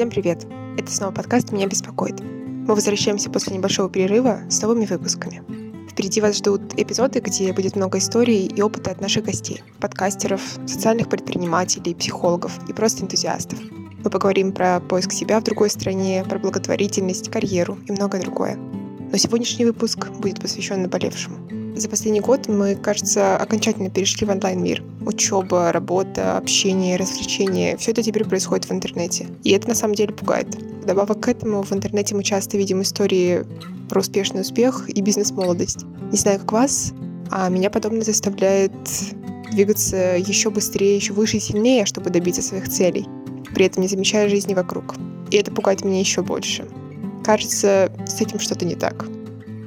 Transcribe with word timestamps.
Всем 0.00 0.08
привет! 0.08 0.46
Это 0.78 0.90
снова 0.90 1.12
подкаст 1.12 1.52
«Меня 1.52 1.66
беспокоит». 1.66 2.20
Мы 2.20 2.74
возвращаемся 2.74 3.28
после 3.28 3.54
небольшого 3.54 3.90
перерыва 3.90 4.40
с 4.48 4.62
новыми 4.62 4.86
выпусками. 4.86 5.42
Впереди 5.90 6.22
вас 6.22 6.38
ждут 6.38 6.72
эпизоды, 6.78 7.20
где 7.20 7.52
будет 7.52 7.76
много 7.76 7.98
историй 7.98 8.46
и 8.46 8.62
опыта 8.62 8.92
от 8.92 9.02
наших 9.02 9.26
гостей, 9.26 9.62
подкастеров, 9.78 10.40
социальных 10.64 11.10
предпринимателей, 11.10 11.94
психологов 11.94 12.58
и 12.66 12.72
просто 12.72 13.02
энтузиастов. 13.02 13.58
Мы 14.02 14.08
поговорим 14.08 14.52
про 14.52 14.80
поиск 14.80 15.12
себя 15.12 15.38
в 15.38 15.44
другой 15.44 15.68
стране, 15.68 16.24
про 16.26 16.38
благотворительность, 16.38 17.30
карьеру 17.30 17.76
и 17.86 17.92
многое 17.92 18.22
другое. 18.22 18.56
Но 18.56 19.18
сегодняшний 19.18 19.66
выпуск 19.66 20.08
будет 20.12 20.40
посвящен 20.40 20.80
наболевшему. 20.80 21.36
За 21.76 21.88
последний 21.88 22.20
год 22.20 22.48
мы, 22.48 22.74
кажется, 22.74 23.36
окончательно 23.36 23.90
перешли 23.90 24.26
в 24.26 24.30
онлайн-мир. 24.30 24.82
Учеба, 25.06 25.72
работа, 25.72 26.36
общение, 26.36 26.96
развлечения— 26.96 27.76
все 27.78 27.92
это 27.92 28.02
теперь 28.02 28.24
происходит 28.24 28.66
в 28.66 28.72
интернете. 28.72 29.28
И 29.44 29.50
это 29.52 29.68
на 29.68 29.74
самом 29.74 29.94
деле 29.94 30.12
пугает. 30.12 30.46
Добавок 30.84 31.20
к 31.20 31.28
этому 31.28 31.62
в 31.62 31.72
интернете 31.72 32.14
мы 32.14 32.22
часто 32.22 32.56
видим 32.56 32.82
истории 32.82 33.44
про 33.88 34.00
успешный 34.00 34.42
успех 34.42 34.88
и 34.88 35.00
бизнес-молодость. 35.00 35.84
Не 36.10 36.18
знаю, 36.18 36.40
как 36.40 36.52
вас, 36.52 36.92
а 37.30 37.48
меня 37.48 37.70
подобное 37.70 38.02
заставляет 38.02 38.72
двигаться 39.52 40.16
еще 40.16 40.50
быстрее, 40.50 40.96
еще 40.96 41.12
выше 41.12 41.36
и 41.38 41.40
сильнее, 41.40 41.86
чтобы 41.86 42.10
добиться 42.10 42.42
своих 42.42 42.68
целей, 42.68 43.06
при 43.54 43.66
этом 43.66 43.82
не 43.82 43.88
замечая 43.88 44.28
жизни 44.28 44.54
вокруг. 44.54 44.94
И 45.30 45.36
это 45.36 45.50
пугает 45.50 45.84
меня 45.84 46.00
еще 46.00 46.22
больше. 46.22 46.66
Кажется, 47.24 47.92
с 48.06 48.20
этим 48.20 48.38
что-то 48.38 48.64
не 48.64 48.74
так. 48.74 49.06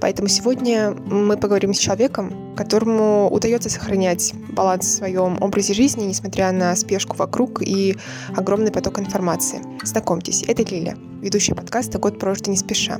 Поэтому 0.04 0.28
сегодня 0.28 0.92
мы 0.92 1.38
поговорим 1.38 1.74
с 1.74 1.78
человеком, 1.78 2.54
которому 2.58 3.30
удается 3.32 3.70
сохранять 3.70 4.34
баланс 4.50 4.86
в 4.86 4.98
своем 4.98 5.42
образе 5.42 5.74
жизни, 5.74 6.04
несмотря 6.04 6.52
на 6.52 6.76
спешку 6.76 7.16
вокруг 7.16 7.62
и 7.62 7.96
огромный 8.36 8.70
поток 8.70 9.00
информации. 9.00 9.62
Знакомьтесь, 9.82 10.44
это 10.46 10.62
Лиля, 10.64 10.98
ведущая 11.22 11.56
подкаста 11.56 12.00
«Год 12.00 12.20
прожитый 12.20 12.52
не 12.52 12.58
спеша». 12.58 12.98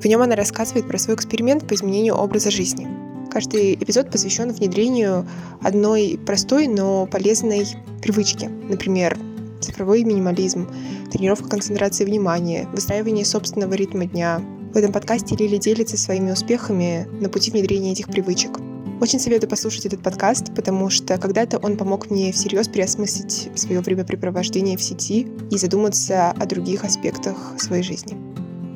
В 0.00 0.04
нем 0.04 0.22
она 0.22 0.36
рассказывает 0.36 0.86
про 0.86 0.96
свой 0.96 1.16
эксперимент 1.16 1.66
по 1.66 1.74
изменению 1.74 2.14
образа 2.14 2.52
жизни. 2.52 2.86
Каждый 3.32 3.74
эпизод 3.74 4.12
посвящен 4.12 4.52
внедрению 4.52 5.26
одной 5.60 6.20
простой, 6.24 6.68
но 6.68 7.06
полезной 7.06 7.66
привычки. 8.00 8.44
Например, 8.44 9.18
цифровой 9.60 10.04
минимализм, 10.04 10.68
тренировка 11.10 11.48
концентрации 11.48 12.04
внимания, 12.04 12.68
выстраивание 12.72 13.24
собственного 13.24 13.74
ритма 13.74 14.04
дня, 14.04 14.40
в 14.72 14.76
этом 14.76 14.92
подкасте 14.92 15.34
Лили 15.36 15.56
делится 15.56 15.96
своими 15.96 16.30
успехами 16.30 17.06
на 17.20 17.28
пути 17.28 17.50
внедрения 17.50 17.92
этих 17.92 18.06
привычек. 18.08 18.58
Очень 19.00 19.20
советую 19.20 19.48
послушать 19.48 19.86
этот 19.86 20.02
подкаст, 20.02 20.54
потому 20.54 20.90
что 20.90 21.18
когда-то 21.18 21.58
он 21.58 21.76
помог 21.76 22.10
мне 22.10 22.32
всерьез 22.32 22.68
переосмыслить 22.68 23.50
свое 23.54 23.80
времяпрепровождение 23.80 24.76
в 24.76 24.82
сети 24.82 25.28
и 25.50 25.56
задуматься 25.56 26.30
о 26.32 26.46
других 26.46 26.84
аспектах 26.84 27.54
своей 27.58 27.82
жизни. 27.82 28.16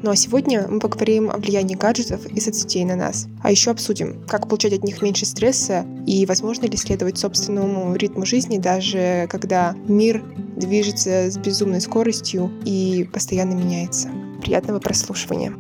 Ну 0.03 0.11
а 0.11 0.17
сегодня 0.17 0.67
мы 0.69 0.81
поговорим 0.81 1.31
о 1.31 1.37
влиянии 1.37 1.77
гаджетов 1.77 2.27
и 2.27 2.41
соцсетей 2.41 2.85
на 2.85 2.97
нас. 2.97 3.27
А 3.43 3.51
еще 3.51 3.71
обсудим, 3.71 4.25
как 4.27 4.49
получать 4.49 4.73
от 4.73 4.83
них 4.83 5.03
меньше 5.03 5.27
стресса 5.27 5.87
и 6.07 6.27
возможно 6.27 6.67
ли 6.67 6.77
следовать 6.77 7.19
собственному 7.19 7.95
ритму 7.95 8.27
жизни, 8.27 8.59
даже 8.59 9.27
когда 9.31 9.77
мир 9.87 10.25
движется 10.57 11.31
с 11.31 11.37
безумной 11.37 11.81
скоростью 11.81 12.51
и 12.65 13.09
постоянно 13.13 13.55
меняется. 13.55 14.11
Приятного 14.41 14.81
прослушивания! 14.81 15.53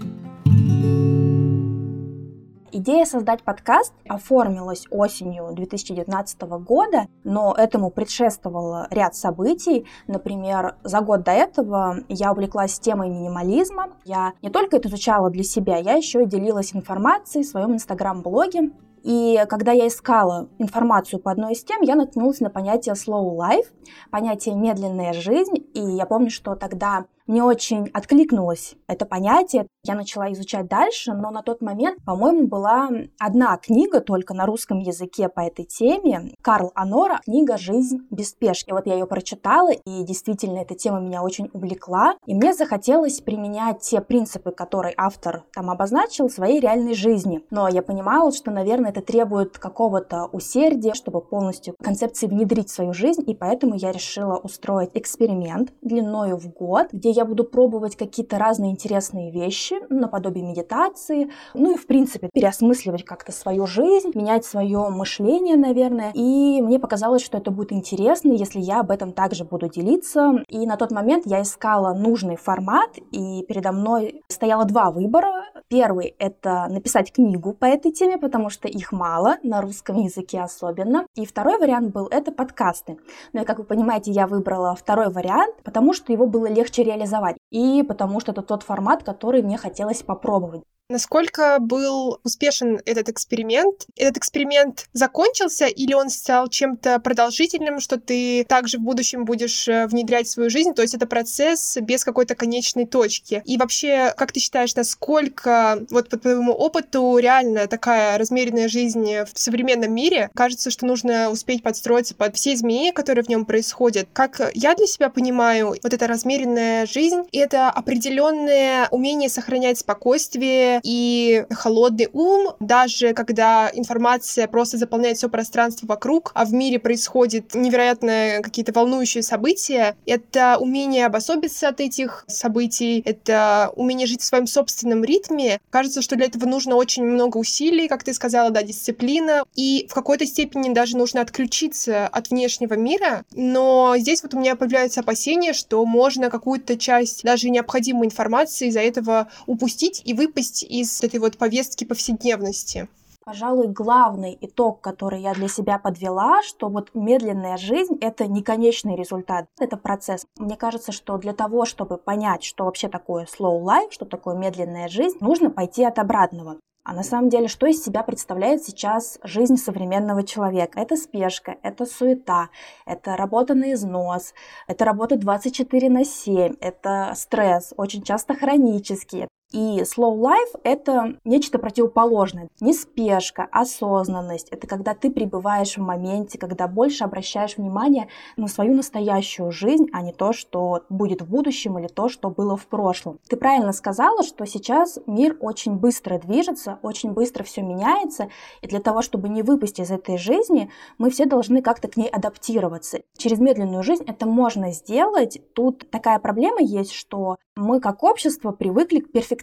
Идея 2.85 3.05
создать 3.05 3.45
подкаст 3.45 3.93
оформилась 4.09 4.87
осенью 4.91 5.53
2019 5.53 6.41
года, 6.67 7.07
но 7.23 7.55
этому 7.57 7.93
предшествовало 7.93 8.89
ряд 8.91 9.15
событий. 9.15 9.87
Например, 10.09 10.75
за 10.83 11.01
год 11.01 11.23
до 11.23 11.31
этого 11.31 11.99
я 12.09 12.33
увлеклась 12.33 12.81
темой 12.81 13.09
минимализма. 13.09 13.91
Я 14.05 14.33
не 14.43 14.51
только 14.51 14.79
это 14.79 14.89
изучала 14.89 15.31
для 15.31 15.45
себя, 15.45 15.77
я 15.77 15.93
еще 15.93 16.25
и 16.25 16.27
делилась 16.27 16.75
информацией 16.75 17.45
в 17.45 17.47
своем 17.47 17.75
инстаграм-блоге. 17.75 18.73
И 19.05 19.41
когда 19.49 19.71
я 19.71 19.87
искала 19.87 20.49
информацию 20.59 21.21
по 21.21 21.31
одной 21.31 21.53
из 21.53 21.63
тем, 21.63 21.83
я 21.83 21.95
наткнулась 21.95 22.41
на 22.41 22.51
понятие 22.51 22.97
slow 22.97 23.37
life, 23.37 23.67
понятие 24.11 24.57
медленная 24.57 25.13
жизнь. 25.13 25.55
И 25.75 25.81
я 25.81 26.05
помню, 26.05 26.31
что 26.31 26.57
тогда 26.57 27.05
мне 27.27 27.43
очень 27.43 27.89
откликнулось 27.93 28.75
это 28.89 29.07
понятие. 29.07 29.67
Я 29.85 29.95
начала 29.95 30.33
изучать 30.33 30.69
дальше, 30.69 31.13
но 31.13 31.31
на 31.31 31.43
тот 31.43 31.61
момент, 31.61 32.03
по-моему, 32.05 32.47
была 32.47 32.89
одна 33.19 33.57
книга 33.57 34.01
только 34.01 34.35
на 34.35 34.47
русском 34.47 34.79
языке 34.79 35.29
по 35.29 35.41
этой 35.41 35.65
теме. 35.65 36.35
Карл 36.43 36.73
Анора, 36.75 37.21
книга 37.25 37.57
«Жизнь 37.57 38.01
без 38.11 38.31
спешки». 38.31 38.71
Вот 38.73 38.87
я 38.87 38.95
ее 38.95 39.07
прочитала, 39.07 39.71
и 39.73 40.03
действительно 40.05 40.59
эта 40.59 40.75
тема 40.75 41.01
меня 41.01 41.23
очень 41.23 41.49
увлекла. 41.53 42.17
И 42.27 42.35
мне 42.35 42.53
захотелось 42.53 43.21
применять 43.21 43.81
те 43.81 44.01
принципы, 44.01 44.51
которые 44.51 44.95
автор 44.97 45.45
там 45.55 45.71
обозначил 45.71 46.29
в 46.29 46.33
своей 46.33 46.61
реальной 46.61 46.95
жизни. 46.95 47.43
Но 47.51 47.69
я 47.69 47.83
понимала, 47.83 48.33
что, 48.33 48.51
наверное, 48.51 48.91
это 48.91 49.01
требует 49.01 49.59
какого-то 49.59 50.27
усердия, 50.33 50.95
чтобы 50.95 51.21
полностью 51.21 51.75
концепции 51.83 52.27
внедрить 52.27 52.69
в 52.69 52.75
свою 52.75 52.93
жизнь, 52.93 53.23
и 53.27 53.35
поэтому 53.35 53.75
я 53.75 53.91
решила 53.93 54.37
устроить 54.37 54.91
эксперимент 54.95 55.73
длиною 55.81 56.37
в 56.37 56.49
год, 56.53 56.89
где 56.93 57.12
я 57.13 57.25
буду 57.25 57.45
пробовать 57.45 57.97
какие-то 57.97 58.39
разные 58.39 58.73
интересные 58.73 59.31
вещи, 59.31 59.53
вещи, 59.53 59.75
наподобие 59.91 60.45
медитации, 60.45 61.31
ну 61.55 61.75
и, 61.75 61.77
в 61.77 61.87
принципе, 61.87 62.29
переосмысливать 62.33 63.05
как-то 63.05 63.33
свою 63.33 63.67
жизнь, 63.67 64.13
менять 64.15 64.45
свое 64.45 64.89
мышление, 64.89 65.57
наверное. 65.57 66.13
И 66.15 66.61
мне 66.63 66.79
показалось, 66.79 67.23
что 67.23 67.39
это 67.39 67.51
будет 67.51 67.73
интересно, 67.73 68.33
если 68.33 68.61
я 68.61 68.81
об 68.81 68.91
этом 68.91 69.13
также 69.13 69.45
буду 69.45 69.69
делиться. 69.69 70.43
И 70.49 70.67
на 70.67 70.77
тот 70.77 70.91
момент 70.91 71.27
я 71.27 71.43
искала 71.43 71.93
нужный 71.95 72.37
формат, 72.37 72.91
и 73.11 73.45
передо 73.47 73.73
мной 73.73 74.23
стояло 74.29 74.65
два 74.65 74.91
выбора. 74.91 75.45
Первый— 75.69 76.15
это 76.19 76.67
написать 76.69 77.13
книгу 77.13 77.53
по 77.53 77.67
этой 77.67 77.93
теме, 77.93 78.19
потому 78.19 78.51
что 78.51 78.69
их 78.69 78.93
мало, 78.93 79.37
на 79.43 79.61
русском 79.61 79.97
языке 79.97 80.41
особенно. 80.41 81.07
И 81.15 81.27
второй 81.27 81.59
вариант 81.59 81.93
был— 81.93 82.07
это 82.11 82.33
подкасты. 82.33 82.99
Но, 83.33 83.45
как 83.45 83.59
вы 83.59 83.65
понимаете, 83.65 84.11
я 84.11 84.27
выбрала 84.27 84.75
второй 84.75 85.11
вариант, 85.11 85.57
потому 85.65 85.93
что 85.93 86.13
его 86.13 86.27
было 86.27 86.47
легче 86.47 86.83
реализовать. 86.83 87.02
И 87.51 87.83
потому 87.83 88.21
что 88.21 88.33
это 88.33 88.43
тот 88.43 88.63
формат, 88.63 89.03
который 89.03 89.43
мне 89.43 89.57
хотелось 89.57 90.03
попробовать. 90.03 90.63
Насколько 90.89 91.59
был 91.59 92.21
успешен 92.23 92.81
этот 92.85 93.09
эксперимент? 93.09 93.87
Этот 93.97 94.19
эксперимент 94.19 94.89
закончился 94.93 95.67
или 95.67 95.95
он 95.95 96.11
стал 96.11 96.49
чем-то 96.49 96.99
продолжительным, 97.01 97.81
что 97.81 97.99
ты 97.99 98.45
также 98.45 98.79
в 98.79 98.83
будущем 98.83 99.25
будешь 99.25 99.67
э, 99.69 99.87
внедрять 99.87 100.27
в 100.27 100.31
свою 100.31 100.51
жизнь? 100.51 100.75
То 100.75 100.83
есть 100.83 100.95
это 100.95 101.07
процесс 101.07 101.79
без 101.81 102.05
какой-то 102.05 102.35
конечной 102.35 102.87
точки. 102.87 103.43
И 103.47 103.57
вообще, 103.57 104.13
как 104.17 104.33
ты 104.33 104.41
считаешь, 104.41 104.75
насколько 104.75 105.85
вот 105.91 106.11
по 106.11 106.19
твоему 106.19 106.53
опыту 106.53 107.17
реально 107.17 107.69
такая 107.69 108.19
размеренная 108.19 108.69
жизнь 108.69 109.07
в 109.25 109.31
современном 109.35 109.95
мире? 109.95 110.31
Кажется, 110.35 110.71
что 110.71 110.85
нужно 110.85 111.31
успеть 111.31 111.63
подстроиться 111.63 112.15
под 112.15 112.37
все 112.37 112.53
изменения, 112.53 112.93
которые 112.93 113.25
в 113.25 113.29
нем 113.29 113.47
происходят. 113.47 114.09
Как 114.13 114.41
я 114.53 114.75
для 114.75 114.87
себя 114.87 115.09
понимаю, 115.09 115.69
вот 115.83 115.95
эта 115.95 116.07
размеренная 116.07 116.85
жизнь— 116.87 117.23
это 117.33 117.71
определенное 117.71 118.89
умение 118.91 119.31
сохранять 119.31 119.79
спокойствие, 119.79 120.82
и 120.83 121.45
холодный 121.51 122.09
ум, 122.13 122.55
даже 122.61 123.13
когда 123.15 123.71
информация 123.73 124.47
просто 124.49 124.79
заполняет 124.79 125.17
все 125.17 125.29
пространство 125.29 125.87
вокруг, 125.87 126.33
а 126.35 126.45
в 126.45 126.53
мире 126.53 126.79
происходит 126.79 127.55
невероятно 127.55 128.41
какие-то 128.43 128.73
волнующие 128.73 129.23
события, 129.23 129.97
это 130.07 130.57
умение 130.59 131.07
обособиться 131.07 131.69
от 131.69 131.81
этих 131.81 132.25
событий, 132.29 133.03
это 133.05 133.73
умение 133.77 134.07
жить 134.07 134.23
в 134.23 134.25
своем 134.25 134.47
собственном 134.47 135.05
ритме. 135.05 135.61
Кажется, 135.71 136.03
что 136.03 136.17
для 136.17 136.27
этого 136.27 136.47
нужно 136.47 136.77
очень 136.77 137.05
много 137.05 137.39
усилий, 137.39 137.89
как 137.89 138.05
ты 138.05 138.15
сказала, 138.15 138.51
да, 138.51 138.63
дисциплина, 138.63 139.45
и 139.55 139.87
в 139.89 139.95
какой-то 139.95 140.27
степени 140.27 140.73
даже 140.73 140.97
нужно 140.97 141.21
отключиться 141.21 142.07
от 142.07 142.31
внешнего 142.31 142.75
мира, 142.75 143.25
но 143.33 143.95
здесь 143.99 144.23
вот 144.23 144.35
у 144.35 144.39
меня 144.39 144.57
появляется 144.57 145.01
опасение, 145.01 145.53
что 145.53 145.85
можно 145.85 146.31
какую-то 146.31 146.77
часть 146.77 147.23
даже 147.23 147.51
необходимой 147.51 148.07
информации 148.07 148.69
из-за 148.69 148.81
этого 148.81 149.29
упустить 149.47 150.03
и 150.05 150.15
выпасть 150.15 150.62
из 150.63 151.03
этой 151.03 151.21
вот 151.21 151.39
повестки 151.39 151.85
повседневности? 151.85 152.89
Пожалуй, 153.25 153.69
главный 153.69 154.37
итог, 154.41 154.81
который 154.81 155.21
я 155.21 155.33
для 155.33 155.47
себя 155.47 155.79
подвела, 155.79 156.43
что 156.43 156.69
вот 156.69 156.91
медленная 156.93 157.57
жизнь— 157.57 157.97
это 158.01 158.27
не 158.27 158.43
конечный 158.43 158.97
результат, 158.97 159.47
это 159.61 159.77
процесс. 159.77 160.27
Мне 160.39 160.57
кажется, 160.57 160.91
что 160.91 161.17
для 161.19 161.33
того, 161.33 161.65
чтобы 161.65 161.99
понять, 161.99 162.43
что 162.43 162.65
вообще 162.65 162.89
такое 162.89 163.27
slow 163.27 163.63
life, 163.63 163.93
что 163.93 164.07
такое 164.07 164.35
медленная 164.35 164.89
жизнь, 164.89 165.19
нужно 165.21 165.51
пойти 165.51 165.85
от 165.85 166.01
обратного. 166.01 166.59
А 166.85 166.95
на 166.95 167.05
самом 167.05 167.29
деле, 167.29 167.47
что 167.47 167.67
из 167.67 167.81
себя 167.85 168.03
представляет 168.03 168.65
сейчас 168.65 169.21
жизнь 169.23 169.57
современного 169.57 170.25
человека? 170.25 170.81
Это 170.81 170.97
спешка, 170.97 171.55
это 171.63 171.87
суета, 171.87 172.49
это 172.87 173.17
работа 173.17 173.55
на 173.55 173.73
износ, 173.73 174.35
это 174.67 174.85
работа 174.85 175.17
24 175.17 175.91
на 175.91 176.05
7, 176.05 176.57
это 176.61 177.13
стресс, 177.15 177.73
очень 177.77 178.03
часто 178.03 178.35
хронический, 178.35 179.29
И 179.53 179.83
slow 179.83 180.19
life— 180.19 180.59
это 180.65 181.19
нечто 181.25 181.59
противоположное. 181.59 182.49
Не 182.61 182.73
спешка, 182.73 183.47
осознанность. 183.53 184.49
Это 184.49 184.67
когда 184.67 184.95
ты 184.95 185.11
пребываешь 185.11 185.77
в 185.77 185.81
моменте, 185.81 186.39
когда 186.39 186.67
больше 186.69 187.05
обращаешь 187.05 187.59
внимание 187.59 188.09
на 188.37 188.49
свою 188.49 188.75
настоящую 188.75 189.53
жизнь, 189.53 189.89
а 189.93 190.01
не 190.01 190.13
то, 190.13 190.33
что 190.33 190.85
будет 190.89 191.21
в 191.21 191.29
будущем 191.29 191.79
или 191.79 191.87
то, 191.87 192.09
что 192.09 192.31
было 192.31 192.57
в 192.57 192.67
прошлом. 192.67 193.19
Ты 193.29 193.37
правильно 193.37 193.73
сказала, 193.73 194.23
что 194.23 194.47
сейчас 194.47 194.99
мир 195.07 195.37
очень 195.41 195.75
быстро 195.75 196.19
движется, 196.19 196.79
очень 196.83 197.13
быстро 197.13 197.45
все 197.45 197.61
меняется, 197.61 198.29
и 198.63 198.67
для 198.67 198.81
того, 198.81 199.03
чтобы 199.03 199.29
не 199.29 199.43
выпасть 199.43 199.81
из 199.81 199.91
этой 199.91 200.17
жизни, 200.17 200.71
мы 200.97 201.11
все 201.11 201.27
должны 201.27 201.61
как-то 201.61 201.89
к 201.89 201.99
ней 201.99 202.09
адаптироваться. 202.09 203.01
Через 203.19 203.39
медленную 203.39 203.83
жизнь 203.83 204.05
это 204.07 204.25
можно 204.25 204.73
сделать. 204.73 205.41
Тут 205.55 205.91
такая 205.91 206.19
проблема 206.19 206.61
есть, 206.63 206.93
что 206.93 207.37
мы 207.55 207.81
как 207.81 208.03
общество 208.03 208.53
привыкли 208.53 209.01
к 209.01 209.13
перфекционизму. 209.13 209.42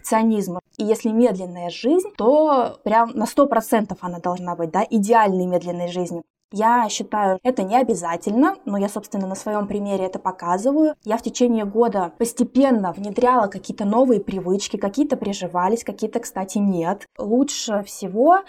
И 0.76 0.84
если 0.84 1.10
медленная 1.10 1.70
жизнь, 1.70 2.08
то 2.16 2.78
прям 2.84 3.10
на 3.14 3.24
100% 3.24 3.96
она 4.00 4.18
должна 4.18 4.56
быть, 4.56 4.70
да, 4.70 4.84
идеальной 4.88 5.46
медленной 5.46 5.88
жизнью. 5.88 6.22
Я 6.52 6.88
считаю, 6.88 7.38
это 7.44 7.62
не 7.62 7.76
обязательно, 7.76 8.56
но 8.64 8.76
я, 8.76 8.88
собственно, 8.88 9.28
на 9.28 9.36
своем 9.36 9.68
примере 9.68 10.06
это 10.06 10.18
показываю. 10.18 10.96
Я 11.04 11.16
в 11.16 11.22
течение 11.22 11.64
года 11.64 12.12
постепенно 12.18 12.92
внедряла 12.92 13.46
какие-то 13.46 13.84
новые 13.84 14.20
привычки, 14.20 14.76
какие-то 14.76 15.16
приживались, 15.16 15.84
какие-то, 15.84 16.18
кстати, 16.18 16.58
нет. 16.58 17.06
Лучше 17.18 17.84
всего 17.84 18.40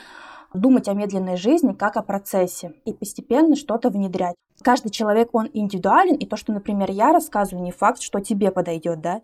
думать 0.53 0.87
о 0.87 0.93
медленной 0.93 1.37
жизни 1.37 1.73
как 1.73 1.95
о 1.95 2.01
процессе 2.01 2.73
и 2.85 2.93
постепенно 2.93 3.55
что-то 3.55 3.89
внедрять. 3.89 4.35
Каждый 4.63 4.89
человек, 4.89 5.29
он 5.33 5.49
индивидуален, 5.53 6.15
и 6.15 6.25
то, 6.25 6.37
что, 6.37 6.53
например, 6.53 6.91
я 6.91 7.11
рассказываю, 7.11 7.63
не 7.63 7.71
факт, 7.71 8.01
что 8.01 8.19
тебе 8.19 8.51
подойдет, 8.51 9.01
да? 9.01 9.21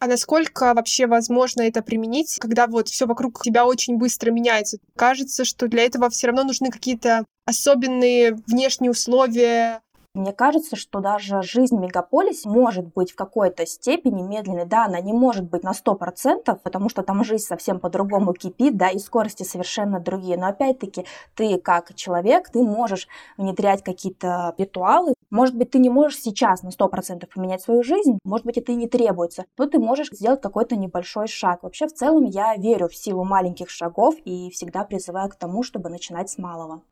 А 0.00 0.06
насколько 0.06 0.72
вообще 0.72 1.06
возможно 1.06 1.60
это 1.60 1.82
применить, 1.82 2.38
когда 2.40 2.66
вот 2.66 2.88
все 2.88 3.06
вокруг 3.06 3.42
тебя 3.42 3.66
очень 3.66 3.98
быстро 3.98 4.30
меняется? 4.30 4.78
Кажется, 4.96 5.44
что 5.44 5.68
для 5.68 5.84
этого 5.84 6.08
все 6.08 6.28
равно 6.28 6.42
нужны 6.44 6.70
какие-то 6.70 7.26
особенные 7.44 8.32
внешние 8.46 8.92
условия, 8.92 9.82
мне 10.12 10.32
кажется, 10.32 10.74
что 10.74 10.98
даже 10.98 11.40
жизнь 11.42 11.76
в 11.76 12.44
может 12.44 12.92
быть 12.94 13.12
в 13.12 13.14
какой-то 13.14 13.64
степени 13.64 14.22
медленной. 14.22 14.64
Да, 14.64 14.86
она 14.86 15.00
не 15.00 15.12
может 15.12 15.44
быть 15.44 15.62
на 15.62 15.72
100%, 15.72 16.58
потому 16.64 16.88
что 16.88 17.04
там 17.04 17.22
жизнь 17.22 17.44
совсем 17.44 17.78
по-другому 17.78 18.32
кипит, 18.32 18.76
да, 18.76 18.88
и 18.88 18.98
скорости 18.98 19.44
совершенно 19.44 20.00
другие. 20.00 20.36
Но 20.36 20.48
опять-таки 20.48 21.04
ты 21.36 21.58
как 21.58 21.94
человек, 21.94 22.50
ты 22.50 22.60
можешь 22.60 23.06
внедрять 23.36 23.84
какие-то 23.84 24.52
ритуалы. 24.58 25.14
Может 25.30 25.56
быть, 25.56 25.70
ты 25.70 25.78
не 25.78 25.90
можешь 25.90 26.18
сейчас 26.18 26.62
на 26.62 26.70
100% 26.70 27.26
поменять 27.32 27.62
свою 27.62 27.82
жизнь, 27.82 28.18
может 28.24 28.44
быть, 28.44 28.58
это 28.58 28.72
и 28.72 28.76
не 28.76 28.88
требуется, 28.88 29.44
но 29.56 29.66
ты 29.66 29.78
можешь 29.78 30.10
сделать 30.10 30.40
какой-то 30.40 30.76
небольшой 30.76 31.28
шаг. 31.28 31.62
Вообще, 31.62 31.86
в 31.86 31.92
целом, 31.92 32.24
я 32.24 32.56
верю 32.56 32.88
в 32.88 32.96
силу 32.96 33.24
маленьких 33.24 33.70
шагов 33.70 34.16
и 34.24 34.50
всегда 34.50 34.84
призываю 34.84 35.30
к 35.30 35.36
тому, 35.36 35.62
чтобы 35.62 35.88
начинать 35.88 36.30
с 36.30 36.38
малого. 36.38 36.82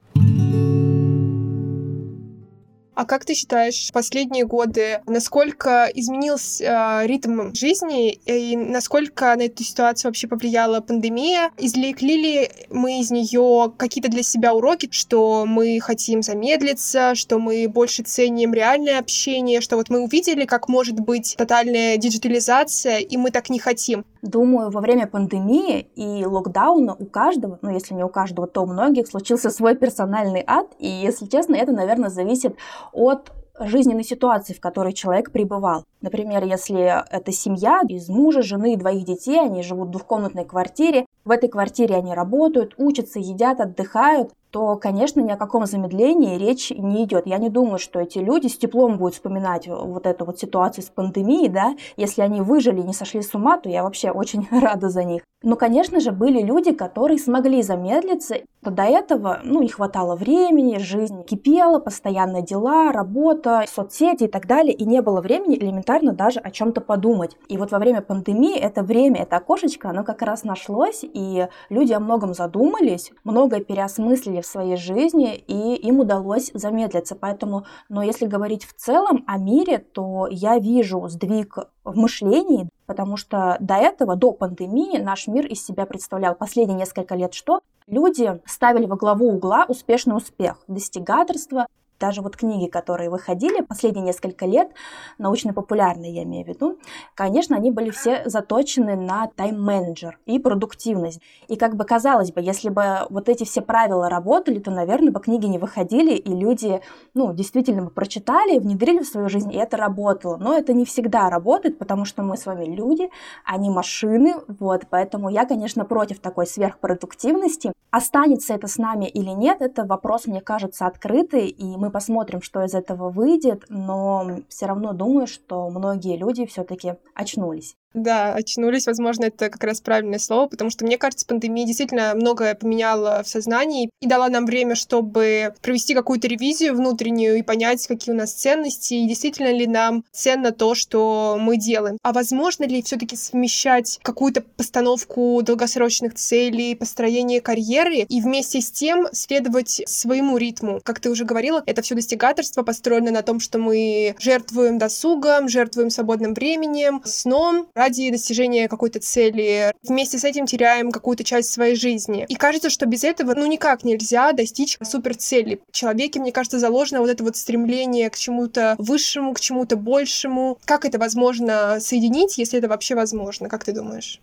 А 2.98 3.04
как 3.04 3.24
ты 3.24 3.34
считаешь, 3.34 3.92
последние 3.92 4.44
годы, 4.44 5.02
насколько 5.06 5.88
изменился 5.94 6.64
э, 6.64 7.06
ритм 7.06 7.54
жизни 7.54 8.10
и 8.10 8.56
насколько 8.56 9.36
на 9.36 9.42
эту 9.42 9.62
ситуацию 9.62 10.08
вообще 10.08 10.26
повлияла 10.26 10.80
пандемия? 10.80 11.52
Извлекли 11.58 12.16
ли 12.16 12.50
мы 12.70 12.98
из 12.98 13.12
нее 13.12 13.72
какие-то 13.76 14.10
для 14.10 14.24
себя 14.24 14.52
уроки, 14.52 14.88
что 14.90 15.44
мы 15.46 15.78
хотим 15.78 16.22
замедлиться, 16.22 17.14
что 17.14 17.38
мы 17.38 17.68
больше 17.68 18.02
ценим 18.02 18.52
реальное 18.52 18.98
общение, 18.98 19.60
что 19.60 19.76
вот 19.76 19.90
мы 19.90 20.00
увидели, 20.00 20.44
как 20.44 20.68
может 20.68 20.98
быть 20.98 21.36
тотальная 21.38 21.98
диджитализация, 21.98 22.98
и 22.98 23.16
мы 23.16 23.30
так 23.30 23.48
не 23.48 23.60
хотим? 23.60 24.04
Думаю, 24.28 24.70
во 24.70 24.80
время 24.80 25.06
пандемии 25.06 25.80
и 25.94 26.26
локдауна 26.26 26.94
у 26.94 27.06
каждого, 27.06 27.58
ну 27.62 27.70
если 27.70 27.94
не 27.94 28.04
у 28.04 28.10
каждого, 28.10 28.46
то 28.46 28.62
у 28.62 28.66
многих 28.66 29.08
случился 29.08 29.48
свой 29.48 29.74
персональный 29.74 30.44
ад. 30.46 30.66
И, 30.78 30.86
если 30.86 31.24
честно, 31.26 31.54
это, 31.54 31.72
наверное, 31.72 32.10
зависит 32.10 32.54
от 32.92 33.32
жизненной 33.58 34.04
ситуации, 34.04 34.52
в 34.52 34.60
которой 34.60 34.92
человек 34.92 35.32
пребывал. 35.32 35.84
Например, 36.00 36.44
если 36.44 37.02
это 37.10 37.32
семья 37.32 37.80
из 37.88 38.08
мужа, 38.08 38.42
жены 38.42 38.74
и 38.74 38.76
двоих 38.76 39.04
детей, 39.04 39.40
они 39.40 39.62
живут 39.62 39.88
в 39.88 39.90
двухкомнатной 39.92 40.44
квартире, 40.44 41.06
в 41.24 41.30
этой 41.30 41.48
квартире 41.48 41.96
они 41.96 42.14
работают, 42.14 42.74
учатся, 42.78 43.18
едят, 43.18 43.60
отдыхают, 43.60 44.32
то, 44.50 44.76
конечно, 44.76 45.20
ни 45.20 45.30
о 45.30 45.36
каком 45.36 45.66
замедлении 45.66 46.38
речь 46.38 46.70
не 46.70 47.04
идет. 47.04 47.26
Я 47.26 47.36
не 47.36 47.50
думаю, 47.50 47.78
что 47.78 48.00
эти 48.00 48.18
люди 48.18 48.46
с 48.46 48.56
теплом 48.56 48.96
будут 48.96 49.14
вспоминать 49.14 49.68
вот 49.68 50.06
эту 50.06 50.24
вот 50.24 50.38
ситуацию 50.38 50.84
с 50.84 50.88
пандемией, 50.88 51.50
да, 51.50 51.74
если 51.96 52.22
они 52.22 52.40
выжили 52.40 52.80
и 52.80 52.84
не 52.84 52.94
сошли 52.94 53.20
с 53.20 53.34
ума, 53.34 53.58
то 53.58 53.68
я 53.68 53.82
вообще 53.82 54.10
очень 54.10 54.48
рада 54.58 54.88
за 54.88 55.04
них. 55.04 55.22
Но, 55.42 55.56
конечно 55.56 56.00
же, 56.00 56.12
были 56.12 56.40
люди, 56.42 56.72
которые 56.72 57.18
смогли 57.18 57.62
замедлиться. 57.62 58.36
До 58.62 58.82
этого, 58.82 59.40
ну, 59.44 59.62
не 59.62 59.68
хватало 59.68 60.16
времени, 60.16 60.78
жизнь 60.78 61.22
кипела, 61.24 61.78
постоянные 61.78 62.42
дела, 62.42 62.90
работа, 62.90 63.64
соцсети 63.68 64.24
и 64.24 64.28
так 64.28 64.46
далее, 64.46 64.72
и 64.72 64.84
не 64.84 65.00
было 65.02 65.20
времени 65.20 65.56
элементарно 65.56 65.87
даже 66.12 66.40
о 66.40 66.50
чем-то 66.50 66.80
подумать. 66.80 67.36
И 67.48 67.56
вот 67.56 67.72
во 67.72 67.78
время 67.78 68.02
пандемии 68.02 68.56
это 68.56 68.82
время, 68.82 69.22
это 69.22 69.36
окошечко, 69.36 69.90
оно 69.90 70.04
как 70.04 70.22
раз 70.22 70.44
нашлось, 70.44 71.00
и 71.02 71.48
люди 71.70 71.92
о 71.92 72.00
многом 72.00 72.34
задумались, 72.34 73.12
многое 73.24 73.60
переосмыслили 73.60 74.40
в 74.40 74.46
своей 74.46 74.76
жизни, 74.76 75.34
и 75.34 75.74
им 75.74 76.00
удалось 76.00 76.50
замедлиться. 76.52 77.16
Поэтому, 77.16 77.64
но 77.88 78.02
если 78.02 78.26
говорить 78.26 78.64
в 78.64 78.74
целом 78.74 79.24
о 79.26 79.38
мире, 79.38 79.78
то 79.78 80.28
я 80.30 80.58
вижу 80.58 81.08
сдвиг 81.08 81.56
в 81.84 81.96
мышлении, 81.96 82.68
потому 82.86 83.16
что 83.16 83.56
до 83.60 83.74
этого, 83.74 84.14
до 84.16 84.32
пандемии, 84.32 84.98
наш 84.98 85.26
мир 85.26 85.46
из 85.46 85.64
себя 85.64 85.86
представлял 85.86 86.34
последние 86.34 86.76
несколько 86.76 87.14
лет 87.14 87.34
что? 87.34 87.60
Люди 87.86 88.38
ставили 88.44 88.84
во 88.84 88.96
главу 88.96 89.28
угла 89.30 89.64
успешный 89.66 90.16
успех, 90.16 90.58
достигаторство, 90.68 91.66
даже 91.98 92.22
вот 92.22 92.36
книги, 92.36 92.68
которые 92.68 93.10
выходили 93.10 93.60
последние 93.60 94.04
несколько 94.04 94.46
лет, 94.46 94.70
научно-популярные 95.18 96.14
я 96.14 96.22
имею 96.24 96.44
в 96.44 96.48
виду, 96.48 96.78
конечно, 97.14 97.56
они 97.56 97.70
были 97.70 97.90
все 97.90 98.22
заточены 98.24 98.96
на 98.96 99.28
тайм-менеджер 99.28 100.18
и 100.26 100.38
продуктивность. 100.38 101.20
И 101.48 101.56
как 101.56 101.76
бы 101.76 101.84
казалось 101.84 102.32
бы, 102.32 102.40
если 102.40 102.68
бы 102.68 103.06
вот 103.10 103.28
эти 103.28 103.44
все 103.44 103.60
правила 103.60 104.08
работали, 104.08 104.58
то, 104.58 104.70
наверное, 104.70 105.12
бы 105.12 105.20
книги 105.20 105.46
не 105.46 105.58
выходили, 105.58 106.14
и 106.14 106.34
люди, 106.34 106.80
ну, 107.14 107.32
действительно 107.32 107.82
бы 107.82 107.90
прочитали, 107.90 108.58
внедрили 108.58 109.00
в 109.00 109.06
свою 109.06 109.28
жизнь, 109.28 109.52
и 109.52 109.56
это 109.56 109.76
работало. 109.76 110.36
Но 110.36 110.56
это 110.56 110.72
не 110.72 110.84
всегда 110.84 111.30
работает, 111.30 111.78
потому 111.78 112.04
что 112.04 112.22
мы 112.22 112.36
с 112.36 112.46
вами 112.46 112.64
люди, 112.64 113.10
они 113.44 113.70
машины, 113.70 114.34
вот, 114.46 114.86
поэтому 114.90 115.28
я, 115.28 115.44
конечно, 115.44 115.84
против 115.84 116.20
такой 116.20 116.46
сверхпродуктивности. 116.46 117.72
Останется 117.90 118.52
это 118.52 118.66
с 118.66 118.76
нами 118.76 119.06
или 119.06 119.30
нет, 119.30 119.62
это 119.62 119.84
вопрос, 119.84 120.26
мне 120.26 120.42
кажется, 120.42 120.86
открытый, 120.86 121.46
и 121.48 121.76
мы 121.76 121.87
посмотрим, 121.90 122.42
что 122.42 122.64
из 122.64 122.74
этого 122.74 123.10
выйдет, 123.10 123.64
но 123.68 124.40
все 124.48 124.66
равно 124.66 124.92
думаю, 124.92 125.26
что 125.26 125.68
многие 125.70 126.16
люди 126.16 126.46
все-таки 126.46 126.94
очнулись. 127.14 127.76
Да, 127.94 128.34
очнулись, 128.34 128.86
возможно, 128.86 129.24
это 129.24 129.48
как 129.48 129.64
раз 129.64 129.80
правильное 129.80 130.18
слово, 130.18 130.46
потому 130.46 130.70
что, 130.70 130.84
мне 130.84 130.98
кажется, 130.98 131.26
пандемия 131.26 131.66
действительно 131.66 132.14
многое 132.14 132.54
поменяла 132.54 133.22
в 133.24 133.28
сознании 133.28 133.90
и 134.00 134.06
дала 134.06 134.28
нам 134.28 134.44
время, 134.44 134.74
чтобы 134.74 135.54
провести 135.62 135.94
какую-то 135.94 136.28
ревизию 136.28 136.74
внутреннюю 136.74 137.38
и 137.38 137.42
понять, 137.42 137.86
какие 137.86 138.14
у 138.14 138.18
нас 138.18 138.32
ценности, 138.32 138.94
и 138.94 139.08
действительно 139.08 139.52
ли 139.52 139.66
нам 139.66 140.04
ценно 140.12 140.52
то, 140.52 140.74
что 140.74 141.38
мы 141.40 141.56
делаем. 141.56 141.96
А 142.02 142.12
возможно 142.12 142.64
ли 142.64 142.82
все 142.82 142.96
таки 142.96 143.16
совмещать 143.16 143.98
какую-то 144.02 144.42
постановку 144.42 145.40
долгосрочных 145.42 146.14
целей, 146.14 146.74
построение 146.74 147.40
карьеры 147.40 148.00
и 148.00 148.20
вместе 148.20 148.60
с 148.60 148.70
тем 148.70 149.08
следовать 149.12 149.82
своему 149.86 150.36
ритму? 150.36 150.80
Как 150.84 151.00
ты 151.00 151.10
уже 151.10 151.24
говорила, 151.24 151.62
это 151.64 151.80
все 151.80 151.94
достигаторство 151.94 152.62
построено 152.62 153.10
на 153.10 153.22
том, 153.22 153.40
что 153.40 153.58
мы 153.58 154.14
жертвуем 154.18 154.78
досугом, 154.78 155.48
жертвуем 155.48 155.88
свободным 155.88 156.34
временем, 156.34 157.00
сном, 157.04 157.66
ради 157.78 158.10
достижения 158.10 158.68
какой-то 158.68 158.98
цели. 158.98 159.72
Вместе 159.82 160.18
с 160.18 160.24
этим 160.24 160.46
теряем 160.46 160.90
какую-то 160.90 161.22
часть 161.22 161.50
своей 161.52 161.76
жизни. 161.76 162.26
И 162.28 162.34
кажется, 162.34 162.70
что 162.70 162.86
без 162.86 163.04
этого 163.04 163.34
ну 163.34 163.46
никак 163.46 163.84
нельзя 163.84 164.32
достичь 164.32 164.76
суперцели. 164.82 165.60
В 165.70 165.72
человеке, 165.72 166.18
мне 166.18 166.32
кажется, 166.32 166.58
заложено 166.58 167.00
вот 167.00 167.10
это 167.10 167.22
вот 167.22 167.36
стремление 167.36 168.10
к 168.10 168.16
чему-то 168.16 168.74
высшему, 168.78 169.32
к 169.32 169.40
чему-то 169.40 169.76
большему. 169.76 170.58
Как 170.64 170.84
это 170.84 170.98
возможно 170.98 171.78
соединить, 171.80 172.36
если 172.36 172.58
это 172.58 172.68
вообще 172.68 172.96
возможно? 172.96 173.48
Как 173.48 173.64
ты 173.64 173.72
думаешь? 173.72 174.20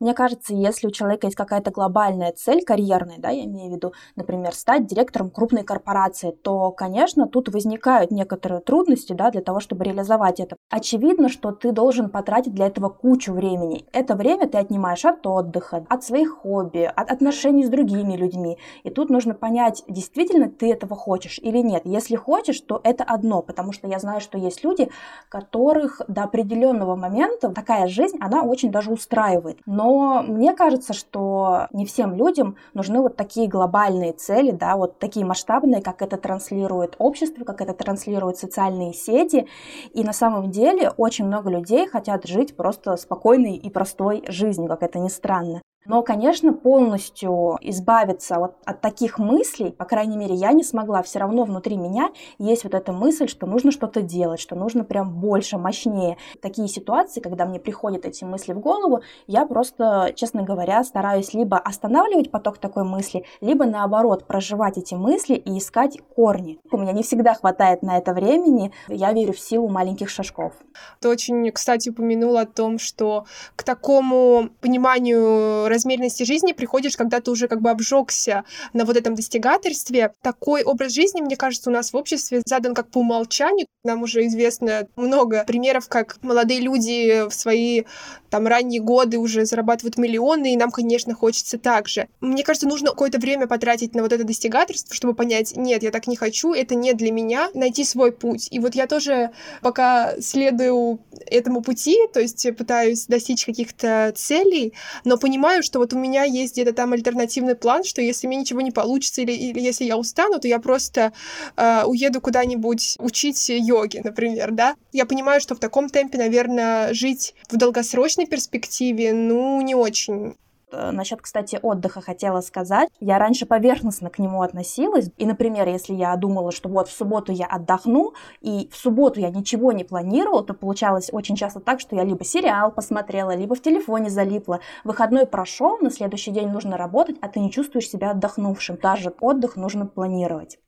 Мне 0.00 0.14
кажется, 0.14 0.54
если 0.54 0.86
у 0.86 0.92
человека 0.92 1.26
есть 1.26 1.36
какая-то 1.36 1.72
глобальная 1.72 2.32
цель 2.32 2.64
карьерная, 2.64 3.16
да, 3.18 3.30
я 3.30 3.44
имею 3.46 3.72
в 3.72 3.74
виду, 3.74 3.92
например, 4.14 4.54
стать 4.54 4.86
директором 4.86 5.28
крупной 5.28 5.64
корпорации, 5.64 6.30
то, 6.30 6.70
конечно, 6.70 7.26
тут 7.26 7.48
возникают 7.48 8.12
некоторые 8.12 8.60
трудности, 8.60 9.12
да, 9.12 9.30
для 9.30 9.40
того, 9.40 9.58
чтобы 9.58 9.84
реализовать 9.84 10.38
это. 10.38 10.56
Очевидно, 10.70 11.28
что 11.28 11.50
ты 11.50 11.72
должен 11.72 12.10
потратить 12.10 12.54
для 12.54 12.68
этого 12.68 12.90
кучу 12.90 13.32
времени. 13.32 13.86
Это 13.92 14.14
время 14.14 14.48
ты 14.48 14.58
отнимаешь 14.58 15.04
от 15.04 15.26
отдыха, 15.26 15.84
от 15.88 16.04
своих 16.04 16.30
хобби, 16.30 16.90
от 16.94 17.10
отношений 17.10 17.64
с 17.64 17.68
другими 17.68 18.16
людьми. 18.16 18.56
И 18.84 18.90
тут 18.90 19.10
нужно 19.10 19.34
понять, 19.34 19.82
действительно 19.88 20.48
ты 20.48 20.72
этого 20.72 20.94
хочешь 20.94 21.40
или 21.42 21.58
нет. 21.58 21.82
Если 21.84 22.14
хочешь, 22.14 22.60
то 22.60 22.80
это 22.84 23.02
одно, 23.02 23.42
потому 23.42 23.72
что 23.72 23.88
я 23.88 23.98
знаю, 23.98 24.20
что 24.20 24.38
есть 24.38 24.62
люди, 24.62 24.90
которых 25.28 26.02
до 26.06 26.22
определенного 26.22 26.94
момента 26.94 27.48
такая 27.48 27.88
жизнь, 27.88 28.16
она 28.20 28.42
очень 28.42 28.70
даже 28.70 28.92
устраивает. 28.92 29.58
Но 29.66 29.87
Но 29.88 30.22
мне 30.22 30.52
кажется, 30.52 30.92
что 30.92 31.66
не 31.72 31.86
всем 31.86 32.14
людям 32.14 32.56
нужны 32.74 33.00
вот 33.00 33.16
такие 33.16 33.48
глобальные 33.48 34.12
цели, 34.12 34.50
да, 34.50 34.76
вот 34.76 34.98
такие 34.98 35.24
масштабные, 35.24 35.80
как 35.80 36.02
это 36.02 36.18
транслирует 36.18 36.94
общество, 36.98 37.44
как 37.44 37.62
это 37.62 37.72
транслируют 37.72 38.36
социальные 38.36 38.92
сети. 38.92 39.46
И 39.94 40.04
на 40.04 40.12
самом 40.12 40.50
деле 40.50 40.90
очень 40.98 41.24
много 41.24 41.48
людей 41.48 41.86
хотят 41.86 42.26
жить 42.26 42.54
просто 42.54 42.98
спокойной 42.98 43.56
и 43.56 43.70
простой 43.70 44.24
жизнью, 44.28 44.68
как 44.68 44.82
это 44.82 44.98
ни 44.98 45.08
странно. 45.08 45.62
Но, 45.88 46.02
конечно, 46.02 46.52
полностью 46.52 47.56
избавиться 47.62 48.38
вот 48.38 48.56
от 48.66 48.82
таких 48.82 49.18
мыслей, 49.18 49.72
по 49.72 49.86
крайней 49.86 50.18
мере, 50.18 50.34
я 50.34 50.52
не 50.52 50.62
смогла. 50.62 51.02
Все 51.02 51.18
равно 51.18 51.44
внутри 51.44 51.78
меня 51.78 52.10
есть 52.38 52.64
вот 52.64 52.74
эта 52.74 52.92
мысль, 52.92 53.26
что 53.26 53.46
нужно 53.46 53.72
что-то 53.72 54.02
делать, 54.02 54.38
что 54.38 54.54
нужно 54.54 54.84
прям 54.84 55.18
больше, 55.18 55.56
мощнее. 55.56 56.18
Такие 56.42 56.68
ситуации, 56.68 57.20
когда 57.20 57.46
мне 57.46 57.58
приходят 57.58 58.04
эти 58.04 58.22
мысли 58.24 58.52
в 58.52 58.60
голову, 58.60 59.00
я 59.26 59.46
просто, 59.46 60.12
честно 60.14 60.42
говоря, 60.42 60.84
стараюсь 60.84 61.32
либо 61.32 61.56
останавливать 61.56 62.30
поток 62.30 62.58
такой 62.58 62.84
мысли, 62.84 63.24
либо 63.40 63.64
наоборот 63.64 64.26
проживать 64.26 64.76
эти 64.76 64.94
мысли 64.94 65.36
и 65.36 65.56
искать 65.56 65.98
корни. 66.14 66.60
У 66.70 66.76
меня 66.76 66.92
не 66.92 67.02
всегда 67.02 67.32
хватает 67.32 67.80
на 67.80 67.96
это 67.96 68.12
времени. 68.12 68.72
Я 68.88 69.14
верю 69.14 69.32
в 69.32 69.40
силу 69.40 69.68
маленьких 69.68 70.10
шажков. 70.10 70.52
Ты 71.00 71.08
очень, 71.08 71.50
кстати, 71.50 71.88
упомянула 71.88 72.42
о 72.42 72.46
том, 72.46 72.78
что 72.78 73.24
к 73.56 73.62
такому 73.62 74.50
пониманию 74.60 75.66
размеренности 75.78 76.24
жизни 76.24 76.52
приходишь, 76.52 76.96
когда 76.96 77.20
ты 77.20 77.30
уже 77.30 77.48
как 77.48 77.60
бы 77.60 77.70
обжегся 77.70 78.44
на 78.72 78.84
вот 78.84 78.96
этом 78.96 79.14
достигательстве. 79.14 80.12
Такой 80.22 80.62
образ 80.62 80.92
жизни, 80.92 81.20
мне 81.20 81.36
кажется, 81.36 81.70
у 81.70 81.72
нас 81.72 81.92
в 81.92 81.96
обществе 81.96 82.42
задан 82.44 82.74
как 82.74 82.90
по 82.90 82.98
умолчанию. 82.98 83.66
Нам 83.84 84.02
уже 84.02 84.26
известно 84.26 84.88
много 84.96 85.44
примеров, 85.46 85.88
как 85.88 86.18
молодые 86.22 86.60
люди 86.60 87.28
в 87.28 87.32
свои 87.32 87.84
там 88.30 88.46
ранние 88.46 88.80
годы 88.80 89.18
уже 89.18 89.46
зарабатывают 89.46 89.96
миллионы, 89.96 90.52
и 90.52 90.56
нам, 90.56 90.70
конечно, 90.70 91.14
хочется 91.14 91.58
так 91.58 91.88
же. 91.88 92.08
Мне 92.20 92.42
кажется, 92.42 92.68
нужно 92.68 92.90
какое-то 92.90 93.18
время 93.18 93.46
потратить 93.46 93.94
на 93.94 94.02
вот 94.02 94.12
это 94.12 94.24
достигательство, 94.24 94.94
чтобы 94.94 95.14
понять, 95.14 95.56
нет, 95.56 95.82
я 95.82 95.90
так 95.90 96.06
не 96.06 96.16
хочу, 96.16 96.52
это 96.52 96.74
не 96.74 96.92
для 96.92 97.10
меня, 97.10 97.48
найти 97.54 97.84
свой 97.84 98.12
путь. 98.12 98.48
И 98.50 98.58
вот 98.58 98.74
я 98.74 98.86
тоже 98.86 99.30
пока 99.62 100.20
следую 100.20 101.00
этому 101.26 101.62
пути, 101.62 101.96
то 102.12 102.20
есть 102.20 102.46
пытаюсь 102.56 103.06
достичь 103.06 103.46
каких-то 103.46 104.12
целей, 104.14 104.74
но 105.04 105.16
понимаю, 105.16 105.62
что 105.68 105.78
вот 105.78 105.92
у 105.92 105.98
меня 105.98 106.24
есть 106.24 106.54
где-то 106.54 106.72
там 106.72 106.94
альтернативный 106.94 107.54
план, 107.54 107.84
что 107.84 108.00
если 108.00 108.26
мне 108.26 108.38
ничего 108.38 108.62
не 108.62 108.70
получится 108.70 109.20
или, 109.20 109.32
или 109.32 109.60
если 109.60 109.84
я 109.84 109.98
устану, 109.98 110.40
то 110.40 110.48
я 110.48 110.58
просто 110.58 111.12
э, 111.56 111.82
уеду 111.84 112.20
куда-нибудь 112.22 112.96
учить 112.98 113.48
йоги, 113.50 114.00
например, 114.02 114.50
да. 114.52 114.76
Я 114.92 115.04
понимаю, 115.04 115.40
что 115.42 115.54
в 115.54 115.58
таком 115.58 115.90
темпе, 115.90 116.16
наверное, 116.16 116.94
жить 116.94 117.34
в 117.50 117.56
долгосрочной 117.58 118.26
перспективе, 118.26 119.12
ну, 119.12 119.60
не 119.60 119.74
очень. 119.74 120.34
Э, 120.70 120.90
Насчет, 120.90 121.22
кстати, 121.22 121.58
отдыха 121.62 122.00
хотела 122.00 122.40
сказать. 122.40 122.88
Я 123.00 123.18
раньше 123.18 123.46
поверхностно 123.46 124.10
к 124.10 124.18
нему 124.18 124.42
относилась. 124.42 125.10
И, 125.16 125.26
например, 125.26 125.68
если 125.68 125.94
я 125.94 126.14
думала, 126.16 126.52
что 126.52 126.68
вот 126.68 126.88
в 126.88 126.92
субботу 126.92 127.32
я 127.32 127.46
отдохну, 127.46 128.14
и 128.40 128.68
в 128.72 128.76
субботу 128.76 129.20
я 129.20 129.30
ничего 129.30 129.72
не 129.72 129.84
планировала, 129.84 130.44
то 130.44 130.54
получалось 130.54 131.08
очень 131.12 131.36
часто 131.36 131.60
так, 131.60 131.80
что 131.80 131.96
я 131.96 132.04
либо 132.04 132.24
сериал 132.24 132.70
посмотрела, 132.70 133.34
либо 133.34 133.54
в 133.54 133.62
телефоне 133.62 134.10
залипла. 134.10 134.60
Выходной 134.84 135.26
прошел, 135.26 135.78
на 135.78 135.90
следующий 135.90 136.30
день 136.30 136.48
нужно 136.48 136.76
работать, 136.76 137.16
а 137.20 137.28
ты 137.28 137.40
не 137.40 137.50
чувствуешь 137.50 137.88
себя 137.88 138.10
отдохнувшим. 138.10 138.78
Даже 138.82 139.14
отдых 139.20 139.56
нужно 139.56 139.86
планировать 139.86 140.58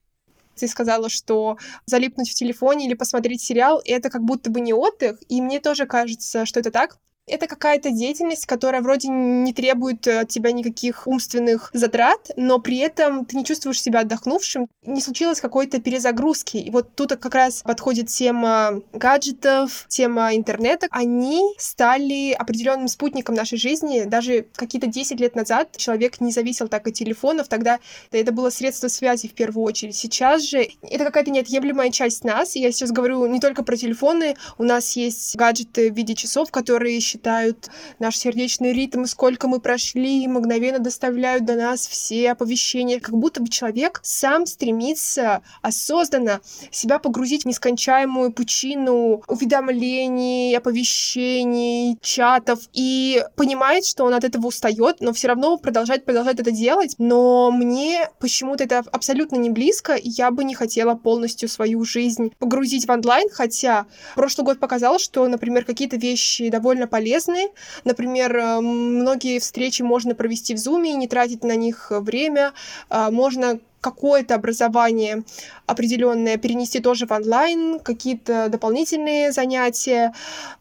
ты 0.56 0.68
сказала, 0.68 1.08
что 1.08 1.56
залипнуть 1.86 2.28
в 2.28 2.34
телефоне 2.34 2.86
или 2.86 2.92
посмотреть 2.92 3.40
сериал— 3.40 3.80
это 3.86 4.10
как 4.10 4.22
будто 4.22 4.50
бы 4.50 4.60
не 4.60 4.74
отдых, 4.74 5.18
и 5.28 5.40
мне 5.40 5.58
тоже 5.58 5.86
кажется, 5.86 6.44
что 6.44 6.60
это 6.60 6.70
так, 6.70 6.98
это 7.26 7.46
какая-то 7.46 7.90
деятельность, 7.90 8.46
которая 8.46 8.82
вроде 8.82 9.08
не 9.08 9.52
требует 9.52 10.06
от 10.06 10.28
тебя 10.28 10.52
никаких 10.52 11.06
умственных 11.06 11.70
затрат, 11.72 12.30
но 12.36 12.58
при 12.58 12.78
этом 12.78 13.24
ты 13.24 13.36
не 13.36 13.44
чувствуешь 13.44 13.80
себя 13.80 14.00
отдохнувшим, 14.00 14.68
не 14.84 15.00
случилось 15.00 15.40
какой-то 15.40 15.80
перезагрузки. 15.80 16.56
И 16.56 16.70
вот 16.70 16.94
тут 16.94 17.10
как 17.10 17.34
раз 17.34 17.62
подходит 17.62 18.08
тема 18.08 18.80
гаджетов, 18.92 19.86
тема 19.88 20.34
интернета. 20.34 20.86
Они 20.90 21.42
стали 21.58 22.32
определенным 22.32 22.88
спутником 22.88 23.34
нашей 23.34 23.58
жизни. 23.58 24.04
Даже 24.04 24.46
какие-то 24.54 24.86
10 24.86 25.20
лет 25.20 25.34
назад 25.34 25.76
человек 25.76 26.20
не 26.20 26.32
зависел 26.32 26.68
так 26.68 26.86
от 26.86 26.94
телефонов, 26.94 27.48
тогда 27.48 27.78
это 28.10 28.32
было 28.32 28.50
средство 28.50 28.88
связи 28.88 29.28
в 29.28 29.34
первую 29.34 29.64
очередь. 29.64 29.96
Сейчас 29.96 30.42
же 30.42 30.68
это 30.82 31.04
какая-то 31.04 31.30
неотъемлемая 31.30 31.90
часть 31.90 32.24
нас. 32.24 32.56
Я 32.56 32.72
сейчас 32.72 32.90
говорю 32.90 33.26
не 33.26 33.40
только 33.40 33.62
про 33.62 33.76
телефоны, 33.76 34.36
у 34.58 34.64
нас 34.64 34.96
есть 34.96 35.36
гаджеты 35.36 35.90
в 35.90 35.96
виде 35.96 36.14
часов, 36.14 36.50
которые 36.50 37.00
считают 37.10 37.68
наш 37.98 38.16
сердечный 38.16 38.72
ритм, 38.72 39.04
сколько 39.06 39.48
мы 39.48 39.60
прошли, 39.60 40.22
и 40.22 40.28
мгновенно 40.28 40.78
доставляют 40.78 41.44
до 41.44 41.54
нас 41.54 41.86
все 41.86 42.30
оповещения. 42.30 43.00
Как 43.00 43.16
будто 43.16 43.40
бы 43.42 43.48
человек 43.48 44.00
сам 44.02 44.46
стремится 44.46 45.42
осознанно 45.62 46.40
себя 46.70 46.98
погрузить 46.98 47.42
в 47.42 47.46
нескончаемую 47.46 48.32
пучину 48.32 49.22
уведомлений, 49.26 50.56
оповещений, 50.56 51.98
чатов, 52.00 52.60
и 52.72 53.24
понимает, 53.36 53.84
что 53.84 54.04
он 54.04 54.14
от 54.14 54.24
этого 54.24 54.46
устает, 54.46 55.00
но 55.00 55.12
все 55.12 55.28
равно 55.28 55.56
продолжать, 55.56 56.04
продолжать 56.04 56.38
это 56.38 56.52
делать. 56.52 56.94
Но 56.98 57.50
мне 57.50 58.08
почему-то 58.20 58.64
это 58.64 58.84
абсолютно 58.92 59.36
не 59.36 59.50
близко, 59.50 59.94
и 59.94 60.08
я 60.08 60.30
бы 60.30 60.44
не 60.44 60.54
хотела 60.54 60.94
полностью 60.94 61.48
свою 61.48 61.84
жизнь 61.84 62.32
погрузить 62.38 62.86
в 62.86 62.90
онлайн, 62.90 63.28
хотя 63.32 63.86
прошлый 64.14 64.44
год 64.44 64.60
показал, 64.60 64.98
что, 64.98 65.26
например, 65.26 65.64
какие-то 65.64 65.96
вещи 65.96 66.50
довольно 66.50 66.86
полезны, 66.86 66.99
полезны. 67.00 67.48
Например, 67.84 68.36
э, 68.36 68.60
многие 68.60 69.38
встречи 69.38 69.80
можно 69.80 70.14
провести 70.14 70.54
в 70.54 70.58
Zoom 70.58 70.86
и 70.86 70.92
не 70.92 71.08
тратить 71.08 71.44
на 71.44 71.56
них 71.56 71.90
время. 71.90 72.52
А, 72.90 73.10
можно 73.10 73.58
какое-то 73.80 74.34
образование 74.34 75.24
определенное 75.66 76.36
перенести 76.36 76.80
тоже 76.80 77.06
в 77.06 77.12
онлайн, 77.12 77.78
какие-то 77.80 78.48
дополнительные 78.48 79.32
занятия, 79.32 80.12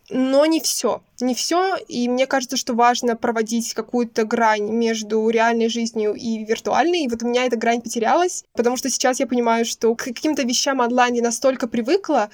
но 0.09 0.45
не 0.45 0.59
все. 0.59 1.01
Не 1.21 1.35
все, 1.35 1.75
и 1.89 2.07
мне 2.07 2.27
кажется, 2.27 2.55
что 2.55 2.73
важно 2.73 3.17
проводить 3.17 3.73
какую-то 3.73 4.23
грань 4.23 4.71
между 4.71 5.27
реальной 5.27 5.67
жизнью 5.67 6.13
и 6.13 6.45
виртуальной, 6.45 7.01
и 7.01 7.07
вот 7.09 7.21
у 7.23 7.27
меня 7.27 7.43
эта 7.43 7.57
грань 7.57 7.81
потерялась, 7.81 8.45
потому 8.53 8.77
что 8.77 8.89
сейчас 8.89 9.19
я 9.19 9.27
понимаю, 9.27 9.65
что 9.65 9.93
к 9.95 10.03
каким-то 10.05 10.43
вещам 10.43 10.79
онлайн 10.79 11.15
я 11.15 11.21
настолько 11.21 11.67
привыкла, 11.67 12.29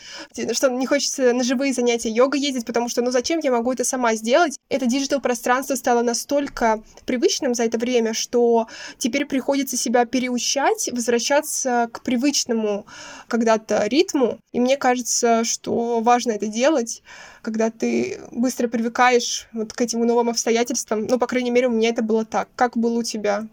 что 0.51 0.70
не 0.70 0.86
хочется 0.86 1.34
на 1.34 1.44
живые 1.44 1.74
занятия 1.74 2.10
йога 2.10 2.38
ездить, 2.38 2.65
потому 2.68 2.88
что, 2.88 3.01
ну 3.01 3.10
зачем 3.10 3.39
я 3.39 3.51
могу 3.51 3.74
это 3.74 3.84
сама 3.84 4.13
сделать? 4.13 4.60
Это 4.70 4.86
диджитал-пространство 4.86 5.74
стало 5.74 6.04
настолько 6.04 6.84
привычным 7.06 7.56
за 7.56 7.63
это 7.63 7.80
время, 7.80 8.13
что 8.13 8.68
теперь 9.00 9.25
приходится 9.25 9.77
себя 9.77 10.06
переучать, 10.06 10.75
возвращаться 10.91 11.89
к 11.91 12.01
привычному 12.01 12.86
когда-то 13.27 13.86
ритму, 13.88 14.39
и 14.51 14.60
мне 14.60 14.77
кажется, 14.77 15.44
что 15.44 16.00
важно 16.01 16.32
это 16.32 16.48
делать, 16.48 17.03
когда 17.41 17.70
ты 17.70 18.20
быстро 18.32 18.67
привыкаешь 18.67 19.48
вот 19.53 19.74
к 19.74 19.82
этим 19.82 20.01
новым 20.01 20.29
обстоятельствам. 20.29 21.08
Ну, 21.08 21.20
по 21.20 21.27
крайней 21.27 21.51
мере, 21.51 21.67
у 21.67 21.72
меня 21.72 21.89
это 21.89 22.01
было 22.01 22.25
так. 22.25 22.50
Как 22.55 22.77
было 22.77 23.00
у 23.00 23.03
тебя? 23.03 23.48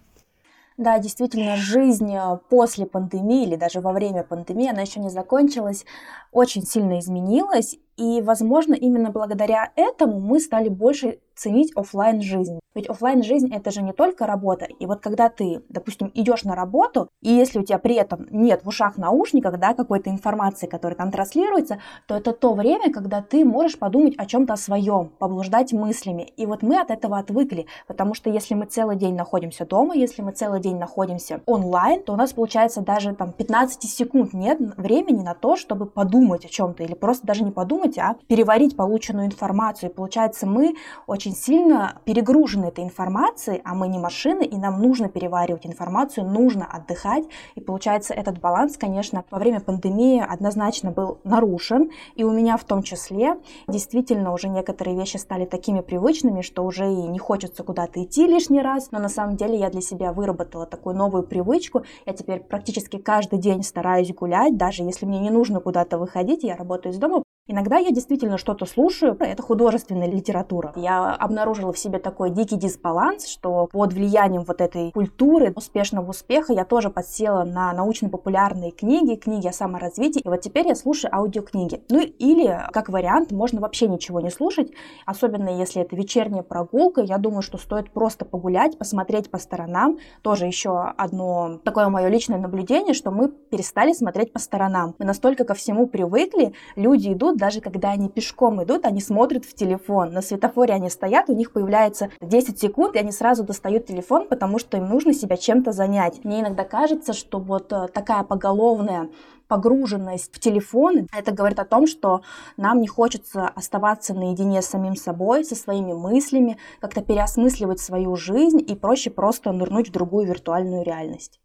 Да, 0.79 0.99
действительно, 0.99 1.57
жизнь 1.57 2.15
э, 2.15 2.39
после 2.49 2.87
пандемии 2.87 3.45
или 3.45 3.57
даже 3.57 3.81
во 3.81 3.93
время 3.93 4.25
пандемии, 4.25 4.71
она 4.71 4.83
еще 4.83 5.01
не 5.01 5.11
закончилась, 5.11 5.85
очень 6.33 6.67
сильно 6.67 6.99
изменилась. 6.99 7.77
И, 7.97 8.23
возможно, 8.23 8.75
именно 8.75 9.11
благодаря 9.11 9.71
этому 9.77 10.19
мы 10.19 10.41
стали 10.41 10.69
больше 10.69 11.19
ценить 11.43 11.73
офлайн 11.75 12.23
жизнь. 12.23 12.61
Ведь 12.75 12.89
офлайн 12.89 13.23
жизнь 13.23 13.53
это 13.53 13.71
же 13.71 13.83
не 13.83 13.93
только 13.93 14.27
работа. 14.27 14.67
И 14.79 14.87
вот 14.87 15.01
когда 15.01 15.29
ты, 15.29 15.63
допустим, 15.69 16.11
идешь 16.15 16.45
на 16.45 16.55
работу, 16.55 17.09
и 17.21 17.31
если 17.31 17.59
у 17.59 17.65
тебя 17.65 17.79
при 17.79 17.97
этом 17.97 18.27
нет 18.31 18.65
в 18.65 18.69
ушах 18.69 18.97
наушников, 18.97 19.59
да, 19.59 19.75
какой-то 19.75 20.09
информации, 20.09 20.67
которая 20.67 20.97
там 20.97 21.11
транслируется, 21.11 21.79
то 22.07 22.17
это 22.17 22.33
то 22.33 22.55
время, 22.55 22.93
когда 22.93 23.21
ты 23.21 23.45
можешь 23.45 23.79
подумать 23.79 24.15
о 24.17 24.25
чем-то 24.25 24.57
своем, 24.57 25.11
поблуждать 25.19 25.73
мыслями. 25.73 26.33
И 26.37 26.47
вот 26.47 26.63
мы 26.63 26.81
от 26.81 26.91
этого 26.91 27.19
отвыкли, 27.19 27.67
потому 27.89 28.15
что 28.15 28.31
если 28.31 28.55
мы 28.55 28.67
целый 28.67 28.97
день 28.97 29.17
находимся 29.17 29.67
дома, 29.67 29.95
если 29.95 30.23
мы 30.23 30.33
целый 30.33 30.61
день 30.61 30.79
находимся 30.79 31.41
онлайн, 31.47 32.03
то 32.03 32.13
у 32.13 32.17
нас 32.17 32.33
получается 32.33 32.81
даже 32.81 33.15
там 33.15 33.33
15 33.33 33.83
секунд 33.83 34.33
нет 34.33 34.59
времени 34.77 35.23
на 35.23 35.35
то, 35.35 35.57
чтобы 35.57 35.87
подумать 35.87 36.45
о 36.45 36.49
чем-то 36.49 36.85
или 36.85 36.95
просто 36.95 37.27
даже 37.27 37.45
не 37.45 37.51
подумать, 37.51 37.99
а 37.99 38.17
переварить 38.29 38.77
полученную 38.77 39.27
информацию. 39.27 39.91
И 39.91 39.93
получается, 39.93 40.47
мы 40.47 40.75
очень 41.07 41.32
сильно 41.35 42.01
перегружены 42.05 42.33
перегружены 42.33 42.67
этой 42.67 42.85
информацией, 42.85 43.61
а 43.65 43.75
мы 43.75 43.89
не 43.89 43.99
машины, 43.99 44.45
и 44.45 44.57
нам 44.57 44.81
нужно 44.81 45.09
переваривать 45.09 45.67
информацию, 45.67 46.27
нужно 46.27 46.67
отдыхать. 46.67 47.25
И 47.55 47.61
получается, 47.61 48.15
этот 48.15 48.41
баланс, 48.41 48.77
конечно, 48.77 49.25
во 49.31 49.39
время 49.39 49.61
пандемии 49.61 50.25
однозначно 50.27 50.91
был 50.91 51.19
нарушен. 51.25 51.91
И 52.17 52.25
у 52.25 52.33
меня 52.33 52.57
в 52.57 52.65
том 52.65 52.83
числе 52.83 53.37
действительно 53.69 54.33
уже 54.33 54.49
некоторые 54.49 54.97
вещи 54.97 55.19
стали 55.19 55.45
такими 55.45 55.81
привычными, 55.81 56.43
что 56.43 56.65
уже 56.65 56.85
и 56.85 57.09
не 57.09 57.19
хочется 57.19 57.63
куда-то 57.63 58.03
идти 58.03 58.27
лишний 58.27 58.63
раз. 58.63 58.91
Но 58.93 58.99
на 58.99 59.09
самом 59.09 59.37
деле 59.37 59.59
я 59.59 59.71
для 59.71 59.81
себя 59.81 60.13
выработала 60.13 60.67
такую 60.67 60.97
новую 60.97 61.23
привычку. 61.23 61.83
Я 62.07 62.13
теперь 62.13 62.41
практически 62.41 62.99
каждый 62.99 63.39
день 63.39 63.63
стараюсь 63.63 64.15
гулять, 64.15 64.57
даже 64.57 64.83
если 64.83 65.07
мне 65.07 65.21
не 65.21 65.31
нужно 65.31 65.61
куда-то 65.61 65.99
выходить, 65.99 66.45
я 66.45 66.57
работаю 66.57 66.93
из 66.93 66.99
дома, 66.99 67.23
Иногда 67.49 67.77
я 67.77 67.91
действительно 67.91 68.39
что-то 68.39 68.67
слушаю, 68.67 69.17
это 69.19 69.43
художественная 69.43 70.09
литература. 70.09 70.73
Я 70.77 71.13
обнаружила 71.13 71.73
в 71.73 71.79
себе 71.79 71.99
такой 71.99 72.31
дикий 72.31 72.57
дисбаланс, 72.57 73.27
что 73.27 73.69
под 73.73 73.93
влиянием 73.93 74.45
вот 74.45 74.61
этой 74.61 74.93
культуры 74.93 75.53
успешного 75.57 76.11
успеха 76.11 76.53
я 76.53 76.65
тоже 76.65 76.89
подсела 76.89 77.43
на 77.43 77.73
научно-популярные 77.73 78.71
книги, 78.71 79.17
книги 79.17 79.49
о 79.49 79.53
саморазвитии, 79.53 80.21
и 80.21 80.29
вот 80.29 80.41
теперь 80.41 80.69
я 80.69 80.77
слушаю 80.77 81.13
аудиокниги. 81.13 81.83
Ну 81.91 82.01
или, 82.01 82.61
как 82.73 82.89
вариант, 82.89 83.33
можно 83.33 83.61
вообще 83.61 83.89
ничего 83.89 84.21
не 84.21 84.31
слушать, 84.31 84.71
особенно 85.05 85.49
если 85.49 85.83
это 85.83 85.97
вечерняя 85.97 86.45
прогулка, 86.45 87.01
я 87.01 87.19
думаю, 87.19 87.43
что 87.43 87.59
стоит 87.59 87.91
просто 87.91 88.25
погулять, 88.25 88.79
посмотреть 88.79 89.33
по 89.33 89.39
сторонам. 89.39 89.99
Тоже 90.23 90.47
еще 90.47 90.79
одно 90.97 91.59
такое 91.65 91.89
мое 91.89 92.07
личное 92.07 92.39
наблюдение, 92.39 92.95
что 92.95 93.11
мы 93.11 93.29
перестали 93.29 93.93
смотреть 93.95 94.33
по 94.33 94.39
сторонам. 94.39 94.95
Мы 95.01 95.07
настолько 95.07 95.45
ко 95.45 95.55
всему 95.55 95.89
привыкли, 95.89 96.53
люди 96.77 97.13
идут 97.13 97.33
даже 97.43 97.61
когда 97.61 97.91
они 97.91 98.09
пешком 98.09 98.63
идут, 98.63 98.87
они 98.87 99.01
смотрят 99.01 99.45
в 99.45 99.53
телефон. 99.53 100.13
На 100.13 100.23
светофоре 100.23 100.75
они 100.75 100.89
стоят, 100.89 101.29
у 101.29 101.35
них 101.35 101.51
появляется 101.51 102.09
10 102.21 102.57
секунд, 102.57 102.95
и 102.95 103.01
они 103.01 103.11
сразу 103.11 103.43
достают 103.43 103.85
телефон, 103.87 104.29
потому 104.29 104.61
что 104.61 104.77
им 104.77 104.89
нужно 104.89 105.13
себя 105.13 105.37
чем-то 105.37 105.73
занять. 105.73 106.25
Мне 106.25 106.43
иногда 106.43 106.63
кажется, 106.63 107.13
что 107.13 107.41
вот 107.41 107.73
э, 107.73 107.89
такая 107.93 108.23
поголовная 108.23 109.09
погруженность 109.49 110.33
в 110.33 110.39
телефон, 110.39 111.09
это 111.13 111.33
говорит 111.33 111.59
о 111.59 111.65
том, 111.65 111.89
что 111.89 112.23
нам 112.57 112.81
не 112.81 112.87
хочется 112.87 113.49
оставаться 113.49 114.15
наедине 114.15 114.63
с 114.63 114.67
самим 114.67 114.95
собой, 114.95 115.45
со 115.45 115.57
своими 115.57 115.95
мыслями, 115.95 116.59
как-то 116.79 117.03
переосмысливать 117.03 117.81
свою 117.81 118.15
жизнь 118.15 118.61
и 118.65 118.77
проще 118.77 119.11
просто 119.11 119.51
нырнуть 119.51 119.89
в 119.89 119.93
другую 119.93 120.29
виртуальную 120.29 120.85
реальность. 120.85 121.41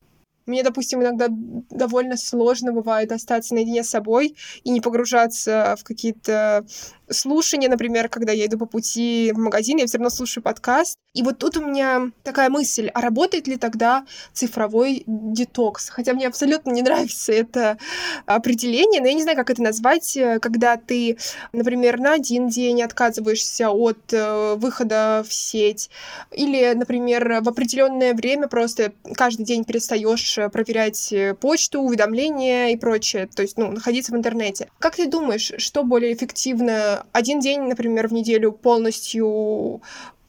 Мне, 0.48 0.64
допустим, 0.64 1.02
иногда 1.04 1.28
довольно 1.30 2.18
сложно 2.18 2.72
бывает 2.72 3.12
остаться 3.12 3.54
наедине 3.54 3.84
с 3.84 3.90
собой 3.90 4.36
и 4.64 4.70
не 4.72 4.82
погружаться 4.82 5.76
в 5.80 5.84
какие-то 5.84 6.66
слушания, 7.10 7.70
например, 7.70 8.10
когда 8.10 8.32
я 8.32 8.46
иду 8.46 8.58
по 8.58 8.66
пути 8.66 9.32
в 9.34 9.40
магазин, 9.40 9.78
я 9.78 9.86
все 9.86 9.98
равно 9.98 10.10
слушаю 10.10 10.44
подкаст. 10.44 10.98
И 11.14 11.24
вот 11.24 11.40
тут 11.40 11.58
у 11.58 11.66
меня 11.66 12.12
такая 12.24 12.50
мысль, 12.50 12.90
а 12.94 13.02
работает 13.02 13.48
ли 13.48 13.58
тогда 13.58 14.06
цифровой 14.34 15.04
детокс? 15.08 15.90
Хотя 15.90 16.14
мне 16.14 16.28
абсолютно 16.28 16.72
не 16.72 16.82
нравится 16.88 17.34
это 17.34 17.78
определение, 18.26 19.02
но 19.02 19.08
я 19.08 19.14
не 19.14 19.24
знаю, 19.24 19.38
как 19.38 19.50
это 19.50 19.62
назвать, 19.62 20.18
когда 20.42 20.78
ты, 20.78 21.18
например, 21.54 22.00
на 22.00 22.14
один 22.14 22.50
день 22.50 22.82
отказываешься 22.82 23.70
от 23.70 24.14
э, 24.14 24.56
выхода 24.56 25.26
в 25.28 25.34
сеть, 25.34 25.90
или, 26.32 26.74
например, 26.74 27.42
в 27.42 27.50
определенное 27.50 28.14
время 28.14 28.48
просто 28.48 28.94
каждый 29.16 29.44
день 29.46 29.64
перестаешь 29.64 30.38
проверять 30.52 31.14
почту, 31.40 31.82
уведомления 31.82 32.70
и 32.70 32.78
прочее, 32.78 33.28
то 33.34 33.42
есть, 33.42 33.58
ну, 33.58 33.72
находиться 33.72 34.12
в 34.12 34.16
интернете. 34.16 34.70
Как 34.80 34.96
ты 34.96 35.08
думаешь, 35.08 35.52
что 35.58 35.84
более 35.84 36.14
эффективно 36.14 36.97
один 37.12 37.40
день, 37.40 37.62
например, 37.62 38.08
в 38.08 38.14
неделю 38.14 38.52
полностью 38.52 39.82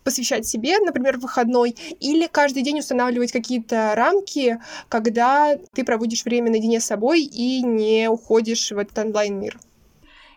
посвящать 0.04 0.46
себе, 0.46 0.78
например, 0.78 1.18
выходной, 1.18 1.76
или 2.00 2.26
каждый 2.26 2.62
день 2.62 2.78
устанавливать 2.78 3.30
какие-то 3.30 3.92
рамки, 3.94 4.58
когда 4.88 5.58
ты 5.74 5.84
проводишь 5.84 6.24
время 6.24 6.50
наедине 6.50 6.80
с 6.80 6.86
собой 6.86 7.22
и 7.22 7.62
не 7.62 8.08
уходишь 8.08 8.70
в 8.70 8.78
этот 8.78 8.96
онлайн-мир. 8.98 9.58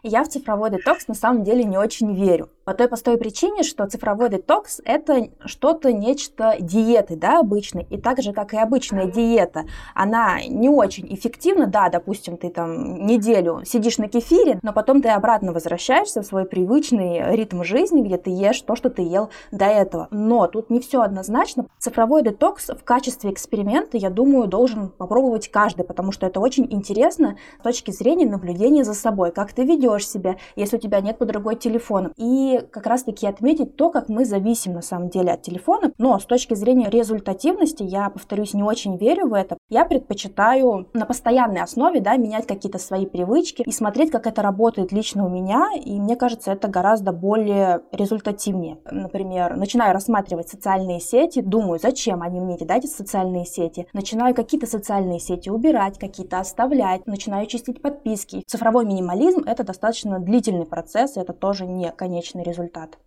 Я 0.03 0.23
в 0.23 0.29
цифровой 0.29 0.71
детокс 0.71 1.07
на 1.07 1.13
самом 1.13 1.43
деле 1.43 1.63
не 1.63 1.77
очень 1.77 2.13
верю. 2.15 2.49
По 2.63 2.75
той 2.75 2.87
простой 2.87 3.17
причине, 3.17 3.63
что 3.63 3.87
цифровой 3.87 4.29
детокс– 4.29 4.81
это 4.85 5.29
что-то, 5.45 5.91
нечто 5.91 6.57
диеты, 6.59 7.15
да, 7.15 7.39
обычной. 7.39 7.87
И 7.89 7.97
так 7.97 8.21
же, 8.21 8.33
как 8.33 8.53
и 8.53 8.57
обычная 8.57 9.07
диета, 9.07 9.65
она 9.95 10.43
не 10.47 10.69
очень 10.69 11.11
эффективна. 11.11 11.65
Да, 11.65 11.89
допустим, 11.89 12.37
ты 12.37 12.49
там 12.49 13.05
неделю 13.05 13.61
сидишь 13.65 13.97
на 13.97 14.07
кефире, 14.07 14.59
но 14.61 14.73
потом 14.73 15.01
ты 15.01 15.09
обратно 15.09 15.53
возвращаешься 15.53 16.21
в 16.21 16.25
свой 16.25 16.45
привычный 16.45 17.35
ритм 17.35 17.63
жизни, 17.63 18.03
где 18.03 18.17
ты 18.17 18.29
ешь 18.29 18.61
то, 18.61 18.75
что 18.75 18.91
ты 18.91 19.01
ел 19.01 19.31
до 19.51 19.65
этого. 19.65 20.07
Но 20.11 20.45
тут 20.45 20.69
не 20.69 20.79
все 20.79 21.01
однозначно. 21.01 21.65
Цифровой 21.79 22.21
детокс 22.21 22.69
в 22.69 22.83
качестве 22.83 23.31
эксперимента, 23.31 23.97
я 23.97 24.11
думаю, 24.11 24.47
должен 24.47 24.89
попробовать 24.89 25.49
каждый, 25.49 25.83
потому 25.83 26.11
что 26.11 26.27
это 26.27 26.39
очень 26.39 26.67
интересно 26.69 27.37
с 27.59 27.63
точки 27.63 27.89
зрения 27.89 28.27
наблюдения 28.27 28.83
за 28.83 28.93
собой, 28.93 29.31
как 29.31 29.51
ты 29.51 29.63
ведешь 29.63 30.07
себя, 30.07 30.35
если 30.55 30.77
у 30.77 30.79
тебя 30.79 31.01
нет 31.01 31.17
под 31.17 31.29
другой 31.29 31.55
телефона. 31.55 32.11
И 32.17 32.50
как 32.59 32.85
раз-таки 32.85 33.27
отметить 33.27 33.75
то, 33.75 33.89
как 33.89 34.09
мы 34.09 34.25
зависим 34.25 34.73
на 34.73 34.81
самом 34.81 35.09
деле 35.09 35.31
от 35.31 35.41
телефона. 35.41 35.91
Но 35.97 36.19
с 36.19 36.25
точки 36.25 36.53
зрения 36.53 36.89
результативности, 36.89 37.83
я, 37.83 38.09
повторюсь, 38.09 38.53
не 38.53 38.63
очень 38.63 38.97
верю 38.97 39.27
в 39.27 39.33
это. 39.33 39.57
Я 39.69 39.85
предпочитаю 39.85 40.87
на 40.93 41.05
постоянной 41.05 41.61
основе 41.61 42.01
да, 42.01 42.17
менять 42.17 42.47
какие-то 42.47 42.77
свои 42.77 43.05
привычки 43.05 43.63
и 43.65 43.71
смотреть, 43.71 44.11
как 44.11 44.27
это 44.27 44.41
работает 44.41 44.91
лично 44.91 45.25
у 45.25 45.29
меня. 45.29 45.69
И 45.83 45.99
мне 45.99 46.15
кажется, 46.15 46.51
это 46.51 46.67
гораздо 46.67 47.11
более 47.11 47.81
результативнее. 47.91 48.79
Например, 48.89 49.55
начинаю 49.55 49.93
рассматривать 49.93 50.49
социальные 50.49 50.99
сети, 50.99 51.41
думаю, 51.41 51.79
зачем 51.81 52.21
они 52.21 52.39
мне, 52.39 52.57
да, 52.61 52.77
эти 52.77 52.87
социальные 52.87 53.45
сети. 53.45 53.87
Начинаю 53.93 54.35
какие-то 54.35 54.67
социальные 54.67 55.19
сети 55.19 55.49
убирать, 55.49 55.97
какие-то 55.97 56.39
оставлять, 56.39 57.05
начинаю 57.07 57.45
чистить 57.47 57.81
подписки. 57.81 58.43
Цифровой 58.47 58.85
минимализм— 58.85 59.43
это 59.45 59.63
достаточно 59.63 60.19
длительный 60.19 60.65
процесс, 60.65 61.17
это 61.17 61.33
тоже 61.33 61.65
не 61.65 61.91
конечный 61.91 62.40
конечный 62.41 62.43
результат. 62.43 62.97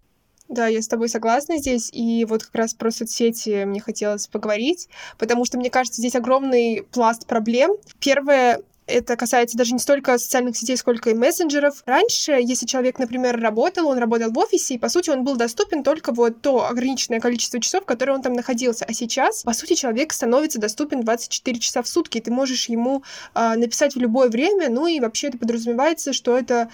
Да, 0.48 0.66
я 0.66 0.82
с 0.82 0.88
тобой 0.88 1.08
согласна 1.08 1.58
здесь. 1.58 1.90
И 1.92 2.24
вот 2.26 2.44
как 2.44 2.54
раз 2.54 2.74
про 2.74 2.90
соцсети 2.90 3.64
мне 3.64 3.80
хотелось 3.80 4.26
поговорить, 4.26 4.88
потому 5.18 5.44
что, 5.46 5.58
мне 5.58 5.70
кажется, 5.70 6.00
здесь 6.00 6.14
огромный 6.14 6.86
пласт 6.92 7.26
проблем. 7.26 7.72
Первое 7.98 8.60
это 8.86 9.16
касается 9.16 9.56
даже 9.56 9.72
не 9.72 9.78
столько 9.78 10.18
социальных 10.18 10.56
сетей, 10.56 10.76
сколько 10.76 11.10
и 11.10 11.14
мессенджеров. 11.14 11.82
Раньше, 11.86 12.32
если 12.32 12.66
человек, 12.66 12.98
например, 12.98 13.40
работал, 13.40 13.88
он 13.88 13.98
работал 13.98 14.30
в 14.30 14.38
офисе, 14.38 14.74
и, 14.74 14.78
по 14.78 14.88
сути, 14.88 15.10
он 15.10 15.24
был 15.24 15.36
доступен 15.36 15.82
только 15.82 16.12
вот 16.12 16.42
то 16.42 16.66
ограниченное 16.66 17.20
количество 17.20 17.60
часов, 17.60 17.84
которые 17.84 18.16
он 18.16 18.22
там 18.22 18.34
находился. 18.34 18.84
А 18.84 18.92
сейчас, 18.92 19.42
по 19.42 19.52
сути, 19.52 19.74
человек 19.74 20.12
становится 20.12 20.60
доступен 20.60 21.02
24 21.02 21.58
часа 21.58 21.82
в 21.82 21.88
сутки, 21.88 22.18
и 22.18 22.20
ты 22.20 22.30
можешь 22.30 22.68
ему 22.68 23.02
э, 23.34 23.54
написать 23.56 23.94
в 23.94 23.98
любое 23.98 24.28
время, 24.28 24.68
ну 24.68 24.86
и 24.86 25.00
вообще 25.00 25.28
это 25.28 25.38
подразумевается, 25.38 26.12
что 26.12 26.36
это 26.36 26.68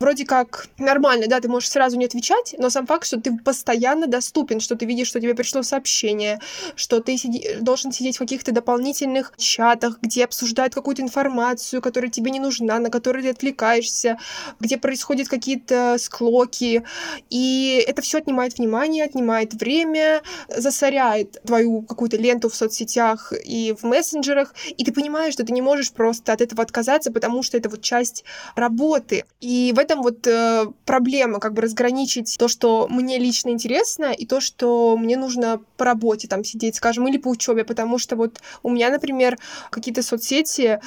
вроде 0.00 0.24
как 0.24 0.66
нормально, 0.78 1.26
да, 1.28 1.40
ты 1.40 1.48
можешь 1.48 1.68
сразу 1.68 1.96
не 1.98 2.06
отвечать, 2.06 2.54
но 2.58 2.70
сам 2.70 2.86
факт, 2.86 3.06
что 3.06 3.20
ты 3.20 3.36
постоянно 3.36 4.06
доступен, 4.06 4.58
что 4.58 4.74
ты 4.74 4.86
видишь, 4.86 5.08
что 5.08 5.20
тебе 5.20 5.34
пришло 5.34 5.62
сообщение, 5.62 6.40
что 6.74 7.00
ты 7.00 7.18
сиди, 7.18 7.56
должен 7.60 7.92
сидеть 7.92 8.16
в 8.16 8.18
каких-то 8.18 8.50
дополнительных 8.50 9.32
чатах, 9.36 9.98
где 10.00 10.24
обсуждают 10.24 10.74
какую-то 10.74 11.02
информацию, 11.02 11.49
которая 11.80 12.10
тебе 12.10 12.30
не 12.30 12.40
нужна, 12.40 12.78
на 12.78 12.90
которую 12.90 13.22
ты 13.22 13.30
отвлекаешься, 13.30 14.18
где 14.60 14.76
происходят 14.76 15.28
какие-то 15.28 15.96
склоки, 15.98 16.84
и 17.30 17.84
это 17.86 18.02
все 18.02 18.18
отнимает 18.18 18.58
внимание, 18.58 19.04
отнимает 19.04 19.54
время, 19.54 20.22
засоряет 20.48 21.42
твою 21.44 21.82
какую-то 21.82 22.16
ленту 22.16 22.48
в 22.48 22.54
соцсетях 22.54 23.32
и 23.44 23.74
в 23.78 23.84
мессенджерах, 23.84 24.54
и 24.76 24.84
ты 24.84 24.92
понимаешь, 24.92 25.34
что 25.34 25.44
ты 25.44 25.52
не 25.52 25.62
можешь 25.62 25.92
просто 25.92 26.32
от 26.32 26.40
этого 26.40 26.62
отказаться, 26.62 27.12
потому 27.12 27.42
что 27.42 27.56
это 27.56 27.68
вот 27.68 27.82
часть 27.82 28.24
работы. 28.54 29.24
И 29.40 29.72
в 29.74 29.78
этом 29.78 30.02
вот 30.02 30.26
э, 30.26 30.66
проблема, 30.84 31.40
как 31.40 31.54
бы 31.54 31.62
разграничить 31.62 32.36
то, 32.38 32.48
что 32.48 32.86
мне 32.88 33.18
лично 33.18 33.50
интересно, 33.50 34.12
и 34.12 34.26
то, 34.26 34.40
что 34.40 34.96
мне 34.96 35.16
нужно 35.16 35.60
по 35.76 35.84
работе 35.84 36.28
там 36.28 36.44
сидеть, 36.44 36.76
скажем, 36.76 37.08
или 37.08 37.18
по 37.18 37.28
учебе, 37.28 37.64
потому 37.64 37.98
что 37.98 38.16
вот 38.16 38.40
у 38.62 38.70
меня, 38.70 38.90
например, 38.90 39.38
какие-то 39.70 40.02
соцсети, 40.02 40.80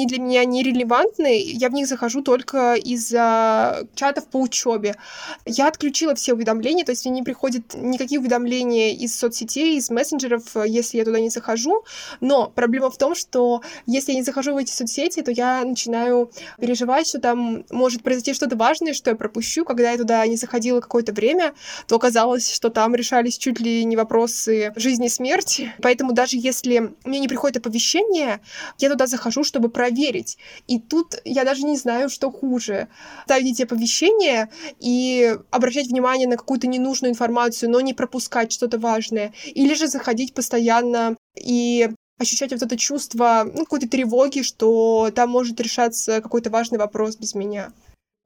они 0.00 0.06
для 0.06 0.18
меня 0.18 0.44
нерелевантны, 0.44 1.42
я 1.42 1.68
в 1.68 1.72
них 1.72 1.86
захожу 1.86 2.22
только 2.22 2.74
из-за 2.74 3.86
чатов 3.94 4.26
по 4.28 4.38
учебе. 4.38 4.96
Я 5.44 5.68
отключила 5.68 6.14
все 6.14 6.32
уведомления, 6.32 6.84
то 6.84 6.92
есть 6.92 7.04
мне 7.04 7.16
не 7.16 7.22
приходят 7.22 7.74
никакие 7.74 8.18
уведомления 8.18 8.94
из 8.94 9.14
соцсетей, 9.14 9.76
из 9.76 9.90
мессенджеров, 9.90 10.42
если 10.64 10.98
я 10.98 11.04
туда 11.04 11.20
не 11.20 11.28
захожу, 11.28 11.84
но 12.20 12.48
проблема 12.48 12.90
в 12.90 12.96
том, 12.96 13.14
что 13.14 13.62
если 13.86 14.12
я 14.12 14.18
не 14.18 14.24
захожу 14.24 14.54
в 14.54 14.56
эти 14.56 14.72
соцсети, 14.72 15.20
то 15.22 15.30
я 15.30 15.64
начинаю 15.64 16.30
переживать, 16.58 17.08
что 17.08 17.20
там 17.20 17.64
может 17.70 18.02
произойти 18.02 18.32
что-то 18.32 18.56
важное, 18.56 18.94
что 18.94 19.10
я 19.10 19.16
пропущу. 19.16 19.64
Когда 19.64 19.90
я 19.90 19.98
туда 19.98 20.26
не 20.26 20.36
заходила 20.36 20.80
какое-то 20.80 21.12
время, 21.12 21.52
то 21.86 21.96
оказалось, 21.96 22.50
что 22.50 22.70
там 22.70 22.94
решались 22.94 23.36
чуть 23.36 23.60
ли 23.60 23.84
не 23.84 23.96
вопросы 23.96 24.72
жизни 24.76 25.06
и 25.06 25.10
смерти. 25.10 25.72
Поэтому 25.82 26.12
даже 26.12 26.36
если 26.36 26.94
мне 27.04 27.20
не 27.20 27.28
приходит 27.28 27.58
оповещение, 27.58 28.40
я 28.78 28.90
туда 28.90 29.06
захожу, 29.06 29.44
чтобы 29.44 29.68
проверить. 29.68 29.89
И 30.66 30.78
тут 30.78 31.20
я 31.24 31.44
даже 31.44 31.64
не 31.64 31.76
знаю, 31.76 32.08
что 32.08 32.30
хуже. 32.30 32.88
Ставить 33.24 33.52
эти 33.52 33.62
оповещения 33.62 34.50
и 34.78 35.36
обращать 35.50 35.88
внимание 35.88 36.28
на 36.28 36.36
какую-то 36.36 36.66
ненужную 36.66 37.12
информацию, 37.12 37.70
но 37.70 37.80
не 37.80 37.94
пропускать 37.94 38.52
что-то 38.52 38.78
важное. 38.78 39.32
Или 39.46 39.74
же 39.74 39.86
заходить 39.88 40.34
постоянно 40.34 41.16
и 41.36 41.90
ощущать 42.20 42.52
вот 42.52 42.62
это 42.62 42.76
чувство 42.76 43.44
ну, 43.44 43.64
какой-то 43.64 43.88
тревоги, 43.88 44.42
что 44.42 45.10
там 45.14 45.30
может 45.30 45.60
решаться 45.60 46.20
какой-то 46.20 46.50
важный 46.50 46.78
вопрос 46.78 47.16
без 47.16 47.34
меня. 47.34 47.72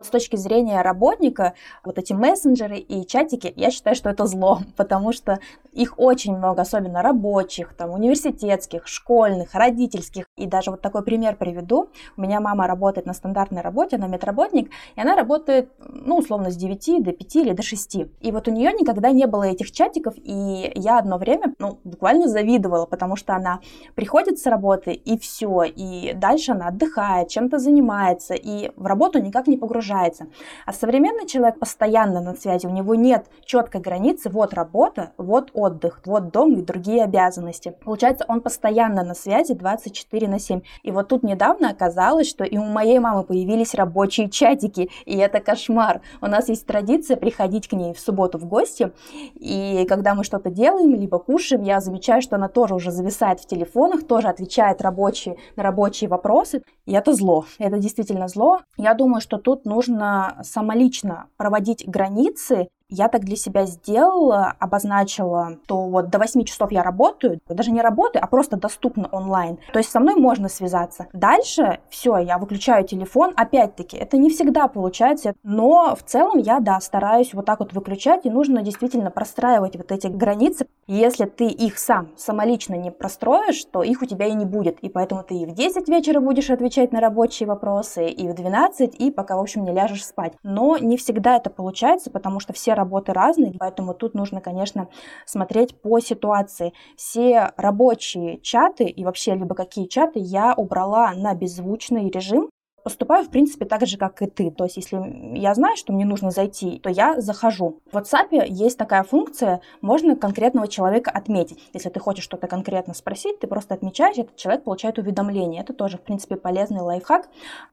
С 0.03 0.09
точки 0.09 0.35
зрения 0.37 0.83
работника, 0.83 1.55
вот 1.85 1.99
эти 1.99 2.13
мессенджеры 2.13 2.79
и 2.79 3.07
чатики, 3.07 3.53
я 3.57 3.71
считаю, 3.71 3.95
что 3.95 4.11
это 4.11 4.27
зло, 4.27 4.61
потому 4.77 5.13
что 5.13 5.39
их 5.73 5.99
очень 5.99 6.37
много, 6.37 6.63
особенно 6.63 7.03
рабочих, 7.03 7.75
там, 7.75 7.91
университетских, 7.91 8.89
школьных, 8.89 9.55
родительских. 9.55 10.27
И 10.37 10.47
даже 10.47 10.73
вот 10.73 10.81
такой 10.81 11.05
пример 11.05 11.37
приведу. 11.37 11.91
У 12.17 12.21
меня 12.21 12.41
мама 12.41 12.67
работает 12.67 13.07
на 13.07 13.13
стандартной 13.13 13.63
работе, 13.63 13.95
она 13.95 14.09
медработник, 14.09 14.69
и 14.97 15.01
она 15.01 15.15
работает, 15.15 15.71
ну, 15.79 16.17
условно, 16.17 16.51
с 16.51 16.57
9 16.57 17.05
до 17.05 17.13
5 17.13 17.37
или 17.37 17.53
до 17.53 17.63
6. 17.63 17.97
И 18.21 18.33
вот 18.33 18.49
у 18.49 18.51
нее 18.51 18.73
никогда 18.73 19.13
не 19.13 19.29
было 19.29 19.45
этих 19.45 19.71
чатиков, 19.71 20.15
и 20.17 20.73
я 20.75 20.99
одно 20.99 21.19
время, 21.19 21.55
ну, 21.61 21.79
буквально 21.85 22.27
завидовала, 22.27 22.85
потому 22.85 23.15
что 23.15 23.37
она 23.37 23.61
приходит 23.95 24.41
с 24.41 24.47
работы, 24.47 24.93
и 24.93 25.17
все, 25.19 25.63
и 25.63 26.15
дальше 26.15 26.51
она 26.51 26.67
отдыхает, 26.67 27.29
чем-то 27.29 27.61
занимается, 27.61 28.35
и 28.35 28.73
в 28.75 28.87
работу 28.87 29.21
никак 29.21 29.47
не 29.47 29.57
погружается. 29.57 30.27
А 30.67 30.73
современный 30.73 31.29
человек 31.29 31.61
постоянно 31.61 32.21
на 32.21 32.35
связи, 32.35 32.67
у 32.67 32.71
него 32.71 32.97
нет 32.97 33.27
четкой 33.45 33.81
границы, 33.81 34.31
вот 34.31 34.53
работа, 34.53 35.13
вот 35.17 35.51
отдых, 35.55 36.01
вот 36.05 36.33
дом 36.33 36.55
и 36.55 36.63
другие 36.63 37.05
обязанности. 37.05 37.77
Получается, 37.85 38.25
он 38.27 38.41
постоянно 38.41 39.05
на 39.05 39.15
связи 39.15 39.55
24 39.55 40.24
24 40.25 40.29
на 40.29 40.39
7. 40.39 40.61
И 40.83 40.91
вот 40.91 41.09
тут 41.09 41.23
недавно 41.23 41.71
оказалось, 41.71 42.29
что 42.29 42.45
и 42.45 42.57
у 42.57 42.65
моей 42.65 42.99
мамы 42.99 43.25
появились 43.25 43.75
рабочие 43.75 44.29
чатики, 44.29 44.91
и 45.05 45.17
это 45.17 45.41
кошмар. 45.41 46.01
У 46.21 46.27
нас 46.27 46.49
есть 46.49 46.67
традиция 46.67 47.17
приходить 47.17 47.69
к 47.69 47.73
ней 47.73 47.93
в 47.95 48.01
субботу 48.01 48.39
в 48.39 48.47
гости, 48.47 48.93
и 49.35 49.87
когда 49.89 50.15
мы 50.15 50.25
что-то 50.25 50.51
делаем, 50.51 50.95
либо 50.95 51.19
кушаем, 51.19 51.63
я 51.63 51.81
замечаю, 51.81 52.23
что 52.23 52.37
она 52.37 52.49
тоже 52.49 52.75
уже 52.75 52.91
зависает 52.91 53.41
в 53.41 53.47
телефонах, 53.47 54.07
тоже 54.07 54.29
отвечает 54.29 54.83
рабочие, 54.83 55.37
на 55.57 55.63
рабочие 55.63 56.09
вопросы, 56.09 56.63
и 56.87 56.93
это 56.93 57.13
зло, 57.13 57.45
это 57.59 57.79
действительно 57.79 58.29
зло. 58.29 58.61
Я 58.77 58.95
думаю, 58.95 59.21
что 59.21 59.39
тут 59.39 59.65
нужно 59.65 60.39
самолично 60.43 61.27
проводить 61.37 61.89
границы 61.89 62.69
я 62.89 63.09
так 63.09 63.23
для 63.25 63.37
себя 63.37 63.67
сделала, 63.67 64.55
обозначила, 64.59 65.59
что 65.65 65.89
вот 65.89 66.11
до 66.11 66.19
8 66.19 66.45
часов 66.45 66.71
я 66.73 66.83
работаю, 66.83 67.41
даже 67.49 67.71
не 67.71 67.81
работаю, 67.81 68.23
а 68.23 68.27
просто 68.27 68.57
доступно 68.57 69.09
онлайн. 69.11 69.59
То 69.73 69.79
есть 69.79 69.91
со 69.91 70.01
мной 70.01 70.17
можно 70.17 70.49
связаться. 70.49 71.07
Дальше 71.13 71.81
все, 71.89 72.19
я 72.19 72.39
выключаю 72.39 72.87
телефон. 72.87 73.33
Опять-таки, 73.37 73.97
это 73.97 74.17
не 74.17 74.31
всегда 74.31 74.69
получается, 74.69 75.35
но 75.43 75.97
в 75.97 76.03
целом 76.03 76.39
я, 76.39 76.61
да, 76.61 76.81
стараюсь 76.81 77.35
вот 77.35 77.47
так 77.47 77.61
вот 77.61 77.73
выключать, 77.73 78.27
и 78.27 78.31
нужно 78.31 78.63
действительно 78.63 79.11
простраивать 79.11 79.77
вот 79.77 79.91
эти 79.91 80.09
границы. 80.09 80.67
Если 80.87 81.25
ты 81.25 81.47
их 81.47 81.79
сам 81.79 82.09
самолично 82.17 82.75
не 82.75 82.91
простроишь, 82.91 83.65
то 83.65 83.83
их 83.83 84.03
у 84.03 84.07
тебя 84.07 84.27
и 84.27 84.35
не 84.35 84.45
будет. 84.45 84.79
И 84.81 84.91
поэтому 84.91 85.23
ты 85.23 85.35
и 85.35 85.47
в 85.47 85.53
10 85.53 85.89
вечера 85.89 86.21
будешь 86.21 86.51
отвечать 86.51 86.93
на 86.93 87.01
рабочие 87.01 87.47
вопросы, 87.47 88.09
и 88.09 88.29
в 88.29 88.35
12, 88.35 88.95
и 88.95 89.11
пока, 89.11 89.37
в 89.37 89.41
общем, 89.41 89.65
не 89.65 89.73
ляжешь 89.73 90.05
спать. 90.05 90.35
Но 90.43 90.77
не 90.77 90.97
всегда 90.97 91.37
это 91.37 91.49
получается, 91.49 92.11
потому 92.11 92.41
что 92.41 92.53
все 92.53 92.74
работы 92.75 93.13
разные, 93.13 93.55
поэтому 93.59 93.95
тут 93.95 94.15
нужно, 94.15 94.41
конечно, 94.41 94.89
смотреть 95.27 95.81
по 95.81 96.01
ситуации. 96.01 96.73
Все 96.97 97.53
рабочие 97.57 98.41
чаты 98.41 98.85
и 98.85 99.05
вообще 99.05 99.35
либо 99.35 99.55
какие 99.55 99.87
чаты 99.87 100.19
я 100.21 100.55
убрала 100.57 101.13
на 101.15 101.35
беззвучный 101.35 102.11
режим, 102.11 102.51
поступаю, 102.85 103.25
в 103.25 103.31
принципе, 103.31 103.65
так 103.65 103.85
же, 103.87 103.97
как 103.97 104.23
и 104.23 104.27
ты. 104.27 104.51
То 104.51 104.65
есть, 104.65 104.77
если 104.77 105.37
я 105.37 105.55
знаю, 105.55 105.77
что 105.77 105.93
мне 105.93 106.05
нужно 106.05 106.31
зайти, 106.31 106.79
то 106.79 106.91
я 106.91 107.21
захожу. 107.21 107.81
В 107.91 107.97
WhatsApp 107.97 108.47
есть 108.47 108.79
такая 108.79 109.03
функция, 109.03 109.61
можно 109.81 110.15
конкретного 110.15 110.69
человека 110.69 111.11
отметить. 111.11 111.59
Если 111.73 111.89
ты 111.89 111.99
хочешь 111.99 112.25
что-то 112.25 112.47
конкретно 112.47 112.95
спросить, 112.95 113.41
ты 113.41 113.47
просто 113.47 113.75
отмечаешь, 113.75 114.19
этот 114.19 114.37
человек 114.37 114.65
получает 114.65 114.99
уведомление. 114.99 115.63
Это 115.63 115.73
тоже, 115.73 115.97
в 115.97 116.03
принципе, 116.03 116.37
полезный 116.37 116.83
лайфхак. 116.83 117.29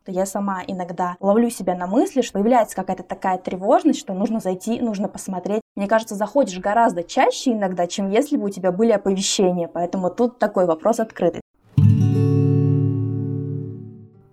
Я 0.08 0.26
сама 0.26 0.63
иногда 0.65 1.17
ловлю 1.19 1.50
себя 1.50 1.76
на 1.76 1.88
мысли, 1.88 2.21
что 2.21 2.34
появляется 2.34 2.76
какая-то 2.76 3.04
такая 3.04 3.38
тревожность, 3.38 4.00
что 4.00 4.13
нужно 4.13 4.39
зайти, 4.39 4.80
нужно 4.80 5.10
посмотреть. 5.10 5.62
Мне 5.76 5.88
кажется, 5.88 6.15
заходишь 6.15 6.58
гораздо 6.60 7.04
чаще 7.04 7.52
иногда, 7.52 7.86
чем 7.86 8.10
если 8.10 8.38
бы 8.38 8.45
у 8.45 8.50
тебя 8.50 8.71
были 8.71 8.91
оповещения. 8.91 9.67
Поэтому 9.67 10.10
тут 10.10 10.39
такой 10.39 10.65
вопрос 10.65 11.02
открытый. 11.02 11.40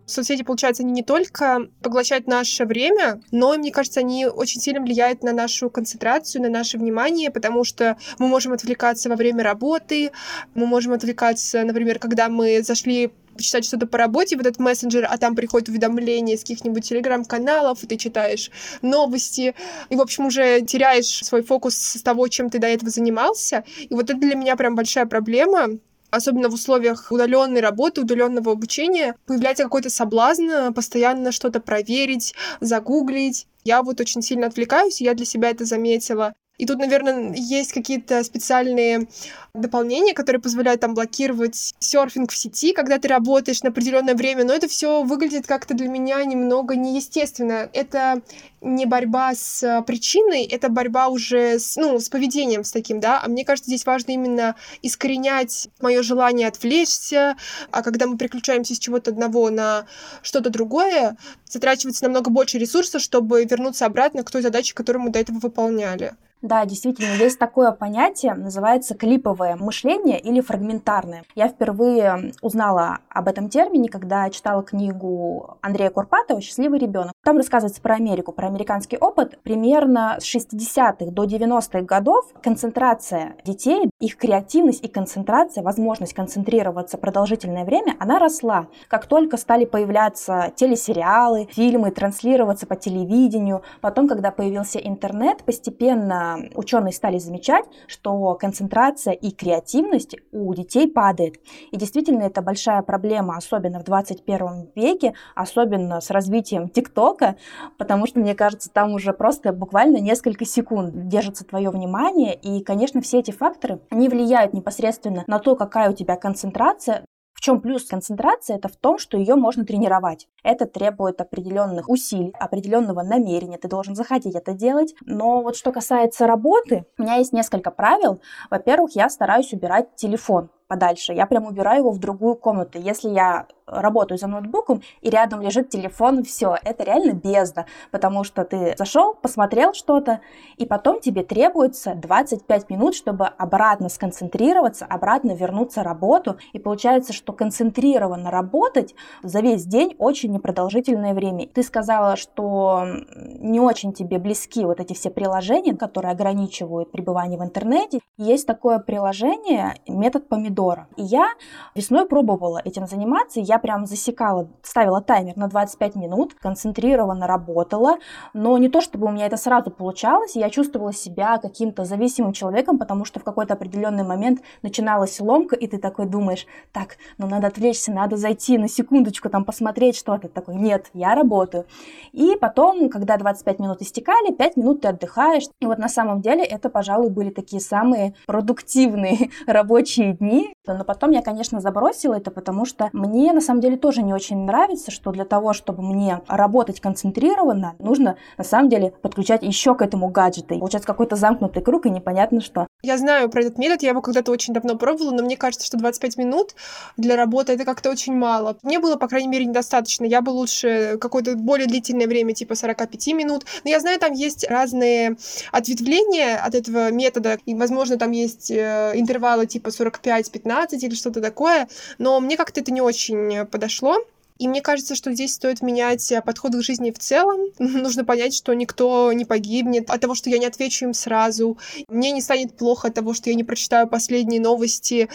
Соцсети, 0.09 0.42
получается, 0.42 0.83
они 0.83 0.92
не 0.92 1.03
только 1.03 1.68
поглощают 1.83 2.27
наше 2.27 2.64
время, 2.64 3.21
но, 3.31 3.55
мне 3.55 3.71
кажется, 3.71 4.01
они 4.01 4.27
очень 4.27 4.61
сильно 4.61 4.81
влияют 4.81 5.23
на 5.23 5.33
нашу 5.33 5.71
концентрацию, 5.71 6.42
на 6.42 6.49
наше 6.49 6.79
внимание, 6.79 7.31
потому 7.31 7.64
что 7.64 7.97
мы 8.18 8.27
можем 8.27 8.53
отвлекаться 8.53 9.09
во 9.09 9.16
время 9.16 9.44
работы, 9.44 10.11
мы 10.55 10.66
можем 10.66 10.92
отвлекаться, 10.92 11.62
например, 11.64 11.99
когда 11.99 12.29
мы 12.29 12.62
зашли 12.62 13.12
почитать 13.38 13.64
что-то 13.64 13.87
по 13.87 13.97
работе 13.97 14.37
в 14.37 14.40
этот 14.40 14.59
мессенджер, 14.59 15.07
а 15.09 15.16
там 15.16 15.37
приходит 15.37 15.68
уведомление 15.68 16.37
с 16.37 16.40
каких-нибудь 16.40 16.87
телеграм-каналов, 16.87 17.83
и 17.85 17.87
ты 17.87 17.97
читаешь 17.97 18.51
новости, 18.83 19.55
и, 19.88 19.97
в 19.97 20.01
общем, 20.01 20.27
уже 20.27 20.61
теряешь 20.62 21.25
свой 21.25 21.42
фокус 21.42 21.77
с 21.77 22.03
того, 22.03 22.27
чем 22.29 22.51
ты 22.51 22.59
до 22.59 22.66
этого 22.66 22.90
занимался. 22.90 23.64
И 23.79 23.94
вот 23.94 24.11
это 24.11 24.18
для 24.18 24.35
меня 24.35 24.57
прям 24.57 24.75
большая 24.75 25.07
проблема, 25.07 25.79
особенно 26.11 26.49
в 26.49 26.55
условиях 26.55 27.11
удаленной 27.11 27.61
работы, 27.61 28.01
удаленного 28.01 28.53
обучения, 28.53 29.16
появляется 29.27 29.64
какой-то 29.64 29.90
соблазн 29.90 30.51
э, 30.51 30.73
постоянно 30.73 31.33
что-то 31.33 31.61
проверить, 31.61 32.35
загуглить. 32.61 33.47
Я 33.64 33.83
вот 33.83 34.01
очень 34.01 34.23
сильно 34.23 34.47
отвлекаюсь, 34.47 35.01
я 35.01 35.14
для 35.14 35.27
себя 35.27 35.51
это 35.51 35.64
заметила. 35.64 36.35
И 36.59 36.66
тут, 36.66 36.79
наверное, 36.79 37.33
есть 37.35 37.73
какие-то 37.73 38.23
специальные 38.25 39.07
дополнения, 39.55 40.12
которые 40.12 40.42
позволяют 40.42 40.81
там 40.81 40.94
блокировать 40.94 41.75
серфинг 41.79 42.33
в 42.33 42.37
сети, 42.37 42.73
когда 42.73 42.99
ты 42.99 43.07
работаешь 43.07 43.62
на 43.62 43.71
определенное 43.71 44.14
время, 44.14 44.44
но 44.44 44.53
это 44.53 44.66
все 44.66 45.03
выглядит 45.05 45.47
как-то 45.47 45.75
для 45.75 45.88
меня 45.88 46.23
немного 46.25 46.75
неестественно. 46.75 47.71
Это 47.73 48.23
не 48.61 48.87
борьба 48.87 49.35
с 49.35 49.85
причиной, 49.87 50.44
это 50.44 50.68
борьба 50.68 51.09
уже 51.09 51.61
с, 51.61 51.77
ну, 51.77 52.01
с 52.01 52.09
поведением 52.09 52.64
с 52.64 52.73
таким, 52.73 52.99
да, 52.99 53.23
а 53.23 53.29
мне 53.29 53.44
кажется, 53.44 53.71
здесь 53.71 53.87
важно 53.87 54.11
именно 54.12 54.57
искоренять 54.83 55.68
мое 55.81 56.03
желание 56.03 56.49
отвлечься, 56.49 57.37
а 57.71 57.83
когда 57.83 58.09
мы 58.09 58.18
переключаемся 58.18 58.75
с 58.75 58.79
чего-то 58.81 59.12
одного 59.12 59.51
на 59.51 59.87
что-то 60.23 60.51
другое, 60.51 61.16
затрачивается 61.44 62.03
намного 62.05 62.31
больше 62.31 62.59
ресурсов, 62.59 63.01
чтобы 63.01 63.44
вернуться 63.44 63.87
обратно 63.87 64.25
к 64.25 64.31
той 64.31 64.42
задаче, 64.42 64.75
которую 64.75 65.05
мы 65.05 65.11
до 65.11 65.21
этого 65.21 65.38
выполняли. 65.38 66.14
Да, 66.40 66.64
действительно, 66.64 67.14
есть 67.14 67.38
такое 67.38 67.72
понятие, 67.72 68.35
называется 68.35 68.94
клиповое 68.94 69.57
мышление 69.57 70.20
или 70.20 70.40
фрагментарное. 70.40 71.24
Я 71.35 71.48
впервые 71.48 72.33
узнала 72.42 72.98
об 73.09 73.27
этом 73.27 73.48
термине, 73.48 73.88
когда 73.88 74.31
читала 74.31 74.62
книгу 74.62 75.59
Андрея 75.62 75.90
Курпатова 75.90 76.40
«Счастливый 76.40 76.79
ребенок». 76.79 77.12
Там 77.24 77.38
рассказывается 77.38 77.83
про 77.83 77.96
Америку, 77.96 78.33
про 78.33 78.46
американский 78.46 78.96
опыт. 78.96 79.40
Примерно 79.42 80.18
с 80.20 80.24
60-х 80.24 81.11
до 81.11 81.24
90-х 81.24 81.81
годов 81.81 82.27
концентрация 82.40 83.35
детей, 83.44 83.90
их 83.98 84.16
креативность 84.16 84.85
и 84.85 84.88
концентрация, 84.88 85.64
возможность 85.64 86.14
концентрироваться 86.14 86.98
продолжительное 86.98 87.64
время, 87.64 87.96
она 87.98 88.20
росла. 88.20 88.68
Как 88.87 89.07
только 89.07 89.37
стали 89.37 89.64
появляться 89.64 90.53
телесериалы, 90.55 91.48
фильмы, 91.51 91.90
транслироваться 91.90 92.66
по 92.66 92.77
телевидению, 92.77 93.62
потом, 93.81 94.07
когда 94.07 94.31
появился 94.31 94.79
интернет, 94.79 95.42
постепенно 95.44 96.28
ученые 96.55 96.93
стали 96.93 97.19
замечать, 97.19 97.64
что 97.87 98.35
концентрация 98.35 99.12
и 99.12 99.31
креативность 99.31 100.17
у 100.33 100.53
детей 100.55 100.91
падает. 100.91 101.41
И 101.71 101.77
действительно, 101.77 102.23
это 102.23 102.43
большая 102.43 102.83
проблема, 102.83 103.37
особенно 103.37 103.81
в 103.81 103.85
21 103.85 104.71
веке, 104.75 105.14
особенно 105.35 106.01
с 106.01 106.11
развитием 106.11 106.69
ТикТока, 106.69 107.37
потому 107.77 108.07
что, 108.07 108.21
мне 108.21 108.35
кажется, 108.35 108.71
там 108.71 108.93
уже 108.93 109.12
просто 109.12 109.53
буквально 109.53 109.99
несколько 109.99 110.45
секунд 110.45 111.09
держится 111.09 111.45
твое 111.45 111.71
внимание, 111.71 112.35
и, 112.35 112.62
конечно, 112.62 113.01
все 113.01 113.21
эти 113.21 113.31
факторы, 113.31 113.81
они 113.91 114.09
влияют 114.09 114.53
непосредственно 114.53 115.25
на 115.27 115.38
то, 115.38 115.57
какая 115.57 115.91
у 115.91 115.93
тебя 115.95 116.17
концентрация, 116.17 117.05
чем 117.49 117.63
плюс 117.63 117.87
концентрации? 117.87 118.55
Это 118.55 118.69
в 118.69 118.77
том, 118.77 118.99
что 118.99 119.17
ее 119.17 119.35
можно 119.35 119.65
тренировать. 119.65 120.29
Это 120.43 120.67
требует 120.67 121.19
определенных 121.23 121.89
усилий, 121.89 122.35
определенного 122.39 123.01
намерения. 123.03 123.57
Ты 123.57 123.69
должен 123.69 123.95
захотеть 123.95 124.35
это 124.35 124.53
делать. 124.53 124.95
Но 125.07 125.41
вот 125.41 125.57
что 125.57 125.73
касается 125.73 126.27
работы, 126.27 126.85
у 126.99 127.03
меня 127.05 127.15
есть 127.15 127.33
несколько 127.33 127.71
правил. 127.71 128.21
Во-первых, 128.51 128.95
я 128.97 129.09
стараюсь 129.09 129.55
убирать 129.55 129.95
телефон 129.97 130.51
подальше. 130.69 131.13
Я 131.13 131.27
прям 131.27 131.47
убираю 131.47 131.81
его 131.81 131.91
в 131.91 131.99
другую 131.99 132.37
комнату. 132.37 132.79
Если 132.79 133.09
я 133.09 133.47
работаю 133.71 134.19
за 134.19 134.27
ноутбуком, 134.27 134.83
и 135.01 135.11
рядом 135.11 135.41
лежит 135.41 135.69
телефон, 135.71 136.25
все, 136.25 136.57
это 136.63 136.85
реально 136.85 137.13
бездна, 137.13 137.67
потому 137.91 138.25
что 138.25 138.45
ты 138.45 138.75
зашел, 138.79 139.15
посмотрел 139.15 139.75
что-то, 139.75 140.21
и 140.57 140.67
потом 140.67 141.01
тебе 141.01 141.23
требуется 141.23 141.95
25 141.95 142.71
минут, 142.71 142.95
чтобы 142.95 143.27
обратно 143.27 143.89
сконцентрироваться, 143.89 144.87
обратно 144.87 145.33
вернуться 145.33 145.83
работу, 145.83 146.39
и 146.53 146.59
получается, 146.59 147.13
что 147.13 147.33
концентрированно 147.33 148.31
работать 148.31 148.95
за 149.23 149.41
весь 149.41 149.65
день 149.65 149.95
очень 149.99 150.33
непродолжительное 150.33 151.15
время. 151.15 151.47
Ты 151.49 151.63
сказала, 151.63 152.17
что 152.17 152.85
не 153.15 153.61
очень 153.61 153.93
тебе 153.93 154.19
близки 154.19 154.65
вот 154.65 154.81
эти 154.81 154.95
все 154.95 155.11
приложения, 155.11 155.77
которые 155.77 156.13
ограничивают 156.13 156.91
пребывание 156.91 157.39
в 157.39 157.45
интернете. 157.45 158.01
Есть 158.17 158.47
такое 158.47 158.79
приложение, 158.79 159.75
метод 159.87 160.29
помидора, 160.29 160.58
помидора. 160.59 160.88
И 160.97 161.03
я 161.03 161.29
весной 161.75 162.07
пробовала 162.07 162.61
этим 162.64 162.87
заниматься, 162.87 163.40
я 163.40 163.59
прям 163.59 163.87
засекала, 163.87 164.49
ставила 164.62 165.01
таймер 165.01 165.37
на 165.37 165.49
25 165.49 165.97
минут, 165.97 166.35
концентрированно 166.35 167.27
работала, 167.27 167.99
но 168.35 168.59
не 168.59 168.68
то 168.68 168.81
чтобы 168.81 169.07
у 169.07 169.11
меня 169.11 169.27
это 169.27 169.37
сразу 169.37 169.71
получалось, 169.71 170.37
я 170.37 170.51
чувствовала 170.51 170.92
себя 170.92 171.38
каким-то 171.38 171.85
зависимым 171.85 172.33
человеком, 172.33 172.79
потому 172.79 173.05
что 173.05 173.21
в 173.21 173.25
какой-то 173.25 173.55
определенный 173.55 174.05
момент 174.05 174.40
начиналась 174.62 175.21
ломка, 175.21 175.57
и 175.57 175.66
ты 175.66 175.79
такой 175.79 176.07
думаешь, 176.07 176.47
так, 176.73 176.97
ну 177.18 177.27
надо 177.27 177.47
отвлечься, 177.47 177.92
надо 177.92 178.16
зайти 178.16 178.59
на 178.59 178.68
секундочку 178.68 179.29
там 179.29 179.44
посмотреть 179.44 179.97
что-то. 179.97 180.29
Такой, 180.29 180.57
нет, 180.57 180.87
я 180.94 181.14
работаю. 181.14 181.66
И 182.12 182.37
потом, 182.40 182.88
когда 182.88 183.16
25 183.16 183.59
минут 183.61 183.83
истекали, 183.83 184.33
5 184.33 184.57
минут 184.57 184.81
ты 184.81 184.88
отдыхаешь. 184.88 185.44
И 185.61 185.66
вот 185.66 185.79
на 185.79 185.88
самом 185.88 186.21
деле 186.21 186.44
это, 186.44 186.68
пожалуй, 186.68 187.11
были 187.11 187.31
такие 187.31 187.61
самые 187.61 188.14
продуктивные 188.27 189.31
рабочие 189.47 190.14
дни. 190.14 190.48
Но 190.67 190.85
потом 190.85 191.11
я, 191.11 191.23
конечно, 191.23 191.61
забросила 191.61 192.15
это, 192.15 192.31
потому 192.31 192.65
что 192.65 192.91
мне 192.93 193.33
на 193.33 193.41
самом 193.41 193.61
деле 193.61 193.77
тоже 193.77 194.03
не 194.03 194.15
очень 194.15 194.45
нравится, 194.45 194.91
что 194.91 195.11
для 195.11 195.25
того, 195.25 195.53
чтобы 195.53 195.83
мне 195.83 196.21
работать 196.29 196.81
концентрированно, 196.81 197.75
нужно 197.79 198.17
на 198.37 198.45
самом 198.45 198.69
деле 198.69 198.93
подключать 199.03 199.43
еще 199.43 199.75
к 199.75 199.83
этому 199.83 200.09
гаджеты. 200.09 200.59
Получается 200.59 200.87
какой-то 200.87 201.17
замкнутый 201.17 201.63
круг 201.63 201.87
и 201.87 201.91
непонятно 201.91 202.41
что. 202.41 202.68
Я 202.83 202.97
знаю 202.97 203.29
про 203.29 203.41
этот 203.41 203.59
метод, 203.59 203.83
я 203.83 203.88
его 203.88 204.01
когда-то 204.01 204.31
очень 204.31 204.55
давно 204.55 204.77
пробовала, 204.77 205.11
но 205.11 205.25
мне 205.25 205.37
кажется, 205.37 205.67
что 205.67 205.77
25 205.77 206.17
минут 206.17 206.55
для 206.97 207.17
работы 207.17 207.53
это 207.55 207.64
как-то 207.64 207.91
очень 207.91 208.14
мало. 208.14 208.57
Мне 208.62 208.79
было, 208.79 208.95
по 208.95 209.09
крайней 209.09 209.27
мере, 209.27 209.47
недостаточно. 209.47 210.05
Я 210.05 210.23
бы 210.23 210.31
лучше 210.31 210.97
какое-то 211.01 211.35
более 211.35 211.67
длительное 211.67 212.07
время, 212.07 212.35
типа 212.35 212.55
45 212.55 213.09
минут. 213.14 213.47
Но 213.64 213.71
я 213.71 213.81
знаю, 213.81 213.99
там 213.99 214.12
есть 214.12 214.49
разные 214.49 215.17
ответвления 215.51 216.37
от 216.37 216.55
этого 216.55 216.93
метода. 216.93 217.38
И, 217.47 217.55
возможно, 217.57 217.99
там 217.99 218.12
есть 218.12 218.49
э, 218.53 218.93
интервалы 218.95 219.47
типа 219.47 219.71
45-15 219.71 220.79
или 220.79 220.95
что-то 220.95 221.21
такое. 221.21 221.67
Но 221.99 222.21
мне 222.21 222.37
как-то 222.37 222.61
это 222.61 222.71
не 222.71 222.81
очень 222.81 223.45
подошло. 223.47 223.97
И 224.38 224.46
мне 224.46 224.62
кажется, 224.62 224.94
что 224.94 225.12
здесь 225.12 225.35
стоит 225.35 225.62
менять 225.62 226.12
э, 226.12 226.22
подход 226.22 226.55
к 226.55 226.62
жизни 226.62 226.90
в 226.92 226.98
целом. 226.98 227.40
Нужно 227.59 228.05
понять, 228.05 228.35
что 228.35 228.55
никто 228.55 229.12
не 229.12 229.24
погибнет 229.24 229.90
от 229.90 230.01
того, 230.01 230.14
что 230.14 230.31
я 230.31 230.38
не 230.38 230.46
отвечу 230.46 230.87
им 230.87 230.94
сразу. 230.94 231.59
Мне 231.88 232.12
не 232.12 232.20
станет 232.20 232.57
плохо 232.57 232.88
от 232.88 232.94
того, 232.94 233.14
что 233.14 233.31
я 233.31 233.37
не 233.37 233.44
прочитаю 233.44 233.88
последние 233.88 234.40
новости. 234.40 235.09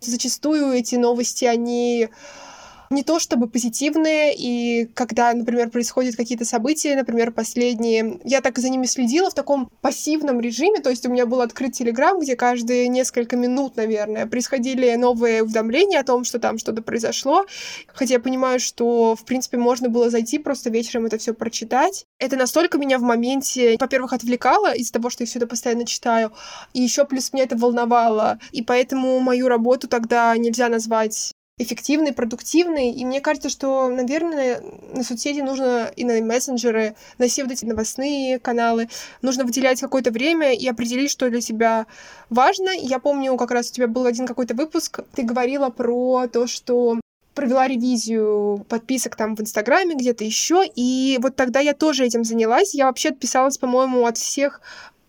Зачастую 0.00 0.72
эти 0.72 0.96
новости, 0.96 1.44
они 1.44 2.08
не 2.90 3.04
то 3.04 3.20
чтобы 3.20 3.48
позитивные, 3.48 4.34
и 4.36 4.86
когда, 4.94 5.32
например, 5.32 5.70
происходят 5.70 6.16
какие-то 6.16 6.44
события, 6.44 6.96
например, 6.96 7.30
последние, 7.30 8.18
я 8.24 8.40
так 8.40 8.58
за 8.58 8.68
ними 8.68 8.86
следила 8.86 9.30
в 9.30 9.34
таком 9.34 9.70
пассивном 9.80 10.40
режиме, 10.40 10.80
то 10.80 10.90
есть 10.90 11.06
у 11.06 11.10
меня 11.10 11.24
был 11.24 11.40
открыт 11.40 11.72
Телеграм, 11.72 12.18
где 12.18 12.34
каждые 12.34 12.88
несколько 12.88 13.36
минут, 13.36 13.76
наверное, 13.76 14.26
происходили 14.26 14.92
новые 14.96 15.44
уведомления 15.44 16.00
о 16.00 16.04
том, 16.04 16.24
что 16.24 16.40
там 16.40 16.58
что-то 16.58 16.82
произошло, 16.82 17.46
хотя 17.86 18.14
я 18.14 18.20
понимаю, 18.20 18.58
что, 18.58 19.14
в 19.14 19.24
принципе, 19.24 19.56
можно 19.56 19.88
было 19.88 20.10
зайти 20.10 20.38
просто 20.38 20.70
вечером 20.70 21.06
это 21.06 21.18
все 21.18 21.32
прочитать. 21.32 22.06
Это 22.18 22.36
настолько 22.36 22.76
меня 22.76 22.98
в 22.98 23.02
моменте, 23.02 23.76
во-первых, 23.78 24.12
отвлекало 24.12 24.74
из-за 24.74 24.94
того, 24.94 25.10
что 25.10 25.22
я 25.22 25.28
все 25.28 25.38
это 25.38 25.46
постоянно 25.46 25.86
читаю, 25.86 26.32
и 26.74 26.82
еще 26.82 27.04
плюс 27.04 27.32
меня 27.32 27.44
это 27.44 27.56
волновало, 27.56 28.40
и 28.50 28.62
поэтому 28.62 29.20
мою 29.20 29.46
работу 29.46 29.86
тогда 29.86 30.36
нельзя 30.36 30.68
назвать 30.68 31.32
эффективный, 31.60 32.12
продуктивный. 32.12 32.90
И 32.90 33.04
мне 33.04 33.20
кажется, 33.20 33.48
что, 33.48 33.88
наверное, 33.88 34.62
на 34.94 35.04
соцсети 35.04 35.40
нужно 35.40 35.92
и 35.94 36.04
на 36.04 36.20
мессенджеры, 36.20 36.94
на 37.18 37.28
все 37.28 37.44
вот 37.44 37.52
эти 37.52 37.64
новостные 37.64 38.38
каналы, 38.38 38.88
нужно 39.22 39.44
выделять 39.44 39.80
какое-то 39.80 40.10
время 40.10 40.54
и 40.54 40.66
определить, 40.66 41.10
что 41.10 41.28
для 41.28 41.40
тебя 41.40 41.86
важно. 42.30 42.70
Я 42.70 42.98
помню, 42.98 43.36
как 43.36 43.50
раз 43.50 43.70
у 43.70 43.72
тебя 43.72 43.88
был 43.88 44.06
один 44.06 44.26
какой-то 44.26 44.54
выпуск, 44.54 45.00
ты 45.14 45.22
говорила 45.22 45.68
про 45.68 46.26
то, 46.28 46.46
что 46.46 46.98
провела 47.34 47.68
ревизию 47.68 48.66
подписок 48.68 49.16
там 49.16 49.36
в 49.36 49.40
Инстаграме, 49.40 49.94
где-то 49.94 50.24
еще, 50.24 50.64
и 50.74 51.18
вот 51.22 51.36
тогда 51.36 51.60
я 51.60 51.74
тоже 51.74 52.04
этим 52.04 52.24
занялась. 52.24 52.74
Я 52.74 52.86
вообще 52.86 53.10
отписалась, 53.10 53.56
по-моему, 53.56 54.04
от 54.04 54.18
всех 54.18 54.60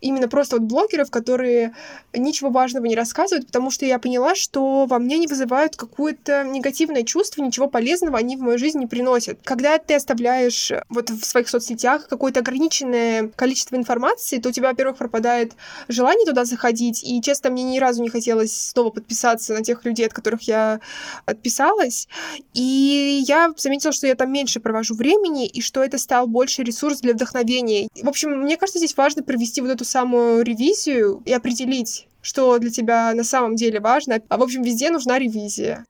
именно 0.02 0.28
просто 0.28 0.58
вот 0.58 0.66
блогеров, 0.66 1.10
которые 1.10 1.74
ничего 2.14 2.50
важного 2.50 2.86
не 2.86 2.96
рассказывают, 2.96 3.48
потому 3.48 3.72
что 3.72 3.86
я 3.86 4.00
поняла, 4.00 4.36
что 4.36 4.86
во 4.86 5.00
мне 5.00 5.18
не 5.18 5.28
вызывают 5.28 5.76
какое-то 5.76 6.44
негативное 6.44 7.04
чувство, 7.04 7.42
ничего 7.42 7.68
полезного 7.68 8.18
они 8.18 8.36
в 8.36 8.42
мою 8.42 8.58
жизнь 8.58 8.80
не 8.80 8.88
приносят. 8.88 9.40
Когда 9.44 9.78
ты 9.78 9.94
оставляешь 9.96 10.72
вот 10.90 11.10
в 11.10 11.24
своих 11.24 11.48
соцсетях 11.50 12.08
какое-то 12.08 12.40
ограниченное 12.40 13.30
количество 13.36 13.76
информации, 13.76 14.40
то 14.40 14.50
у 14.50 14.52
тебя, 14.52 14.70
во-первых, 14.70 14.98
пропадает 14.98 15.54
желание 15.88 16.26
туда 16.26 16.46
заходить, 16.46 17.04
и, 17.04 17.22
честно, 17.22 17.52
мне 17.52 17.64
ни 17.64 17.80
разу 17.80 18.02
не 18.02 18.10
хотелось 18.10 18.70
снова 18.70 18.90
подписаться 18.90 19.54
на 19.54 19.64
тех 19.64 19.86
людей, 19.86 20.08
от 20.08 20.14
которых 20.14 20.42
я 20.44 20.82
отписалась, 21.26 22.08
и 22.54 23.24
я 23.28 23.54
заметила, 23.56 23.94
что 23.94 24.08
я 24.08 24.16
там 24.16 24.32
меньше 24.32 24.60
провожу 24.60 24.96
времени, 24.96 25.48
и 25.48 25.62
что 25.62 25.84
это 25.84 25.98
стал 25.98 26.28
больше 26.28 26.64
ресурс 26.64 27.02
для 27.02 27.14
вдохновения. 27.14 27.88
В 28.02 28.10
общем, 28.10 28.32
мне 28.42 28.58
кажется, 28.58 28.80
здесь 28.80 28.98
важно 28.98 29.24
провести 29.24 29.62
вот 29.62 29.70
эту 29.70 29.86
самую 29.92 30.44
ревизию 30.44 31.22
и 31.26 31.34
определить, 31.34 32.08
что 32.22 32.58
для 32.60 32.72
тебя 32.72 33.14
на 33.14 33.24
самом 33.24 33.56
деле 33.56 33.80
важно. 33.80 34.22
А 34.30 34.38
в 34.38 34.44
общем, 34.44 34.62
везде 34.64 34.90
нужна 34.90 35.20
ревизия. 35.20 35.86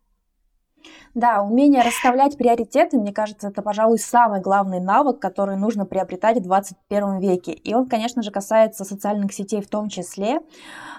Да, 1.14 1.42
умение 1.42 1.82
расставлять 1.82 2.38
приоритеты, 2.38 2.98
мне 2.98 3.12
кажется, 3.12 3.50
это, 3.50 3.62
пожалуй, 3.62 4.00
самый 4.00 4.40
главный 4.40 4.80
навык, 4.80 5.20
который 5.20 5.58
нужно 5.58 5.86
приобретать 5.86 6.38
в 6.38 6.44
21 6.44 7.20
веке. 7.20 7.52
И 7.52 7.74
он, 7.74 7.90
конечно 7.90 8.24
же, 8.24 8.32
касается 8.32 8.86
социальных 8.86 9.34
сетей 9.34 9.62
в 9.62 9.68
том 9.68 9.90
числе. 9.90 10.40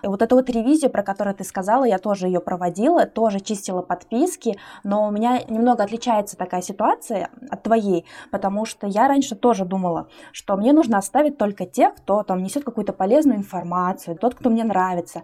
И 0.02 0.06
вот 0.06 0.20
эту 0.20 0.36
вот 0.36 0.50
ревизию, 0.50 0.90
про 0.90 1.02
которую 1.02 1.34
ты 1.34 1.44
сказала, 1.44 1.84
я 1.84 1.98
тоже 1.98 2.26
ее 2.26 2.40
проводила, 2.40 3.06
тоже 3.06 3.40
чистила 3.40 3.80
подписки, 3.80 4.58
но 4.84 5.08
у 5.08 5.10
меня 5.10 5.40
немного 5.48 5.82
отличается 5.82 6.36
такая 6.36 6.60
ситуация 6.60 7.30
от 7.48 7.62
твоей, 7.62 8.04
потому 8.30 8.66
что 8.66 8.86
я 8.86 9.08
раньше 9.08 9.34
тоже 9.34 9.64
думала, 9.64 10.08
что 10.32 10.56
мне 10.58 10.74
нужно 10.74 10.98
оставить 10.98 11.38
только 11.38 11.64
тех, 11.64 11.94
кто 11.94 12.22
там 12.22 12.42
несет 12.42 12.64
какую-то 12.64 12.92
полезную 12.92 13.38
информацию, 13.38 14.18
тот, 14.18 14.34
кто 14.34 14.50
мне 14.50 14.64
нравится. 14.64 15.22